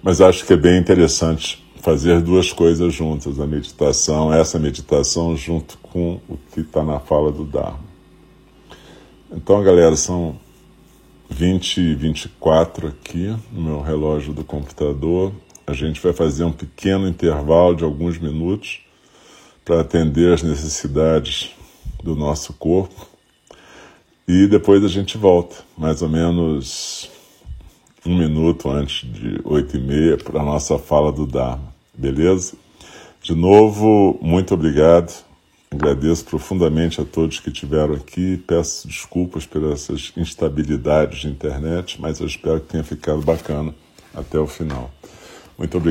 Mas 0.03 0.21
acho 0.21 0.45
que 0.45 0.53
é 0.53 0.57
bem 0.57 0.77
interessante 0.77 1.67
fazer 1.79 2.21
duas 2.21 2.51
coisas 2.51 2.93
juntas, 2.93 3.39
a 3.39 3.47
meditação, 3.47 4.33
essa 4.33 4.59
meditação 4.59 5.35
junto 5.35 5.77
com 5.79 6.19
o 6.27 6.37
que 6.53 6.61
está 6.61 6.83
na 6.83 6.99
fala 6.99 7.31
do 7.31 7.43
Dharma. 7.43 7.89
Então, 9.31 9.63
galera, 9.63 9.95
são 9.95 10.35
20 11.29 11.77
e 11.77 11.95
24 11.95 12.87
aqui 12.87 13.35
no 13.51 13.61
meu 13.61 13.81
relógio 13.81 14.33
do 14.33 14.43
computador. 14.43 15.31
A 15.65 15.73
gente 15.73 16.01
vai 16.01 16.13
fazer 16.13 16.43
um 16.43 16.51
pequeno 16.51 17.07
intervalo 17.07 17.75
de 17.75 17.83
alguns 17.83 18.17
minutos 18.17 18.81
para 19.63 19.81
atender 19.81 20.33
as 20.33 20.41
necessidades 20.41 21.51
do 22.03 22.15
nosso 22.15 22.53
corpo. 22.53 23.07
E 24.27 24.47
depois 24.47 24.83
a 24.83 24.87
gente 24.87 25.17
volta, 25.17 25.57
mais 25.77 26.01
ou 26.01 26.09
menos 26.09 27.09
um 28.05 28.17
minuto 28.17 28.69
antes 28.69 29.07
de 29.07 29.39
oito 29.43 29.77
e 29.77 29.79
meia, 29.79 30.17
para 30.17 30.41
a 30.41 30.43
nossa 30.43 30.79
fala 30.79 31.11
do 31.11 31.27
Dharma. 31.27 31.68
Beleza? 31.99 32.53
De 33.21 33.35
novo, 33.35 34.17
muito 34.21 34.53
obrigado. 34.53 35.13
Agradeço 35.69 36.23
profundamente 36.23 37.01
a 37.01 37.05
todos 37.05 37.41
que 37.41 37.49
estiveram 37.49 37.93
aqui. 37.93 38.37
Peço 38.47 38.87
desculpas 38.87 39.45
por 39.45 39.69
essas 39.73 40.13
instabilidades 40.15 41.19
de 41.19 41.27
internet, 41.27 41.99
mas 41.99 42.21
eu 42.21 42.25
espero 42.25 42.61
que 42.61 42.67
tenha 42.67 42.85
ficado 42.85 43.21
bacana 43.21 43.75
até 44.15 44.39
o 44.39 44.47
final. 44.47 44.89
Muito 45.57 45.77
obrigado. 45.77 45.87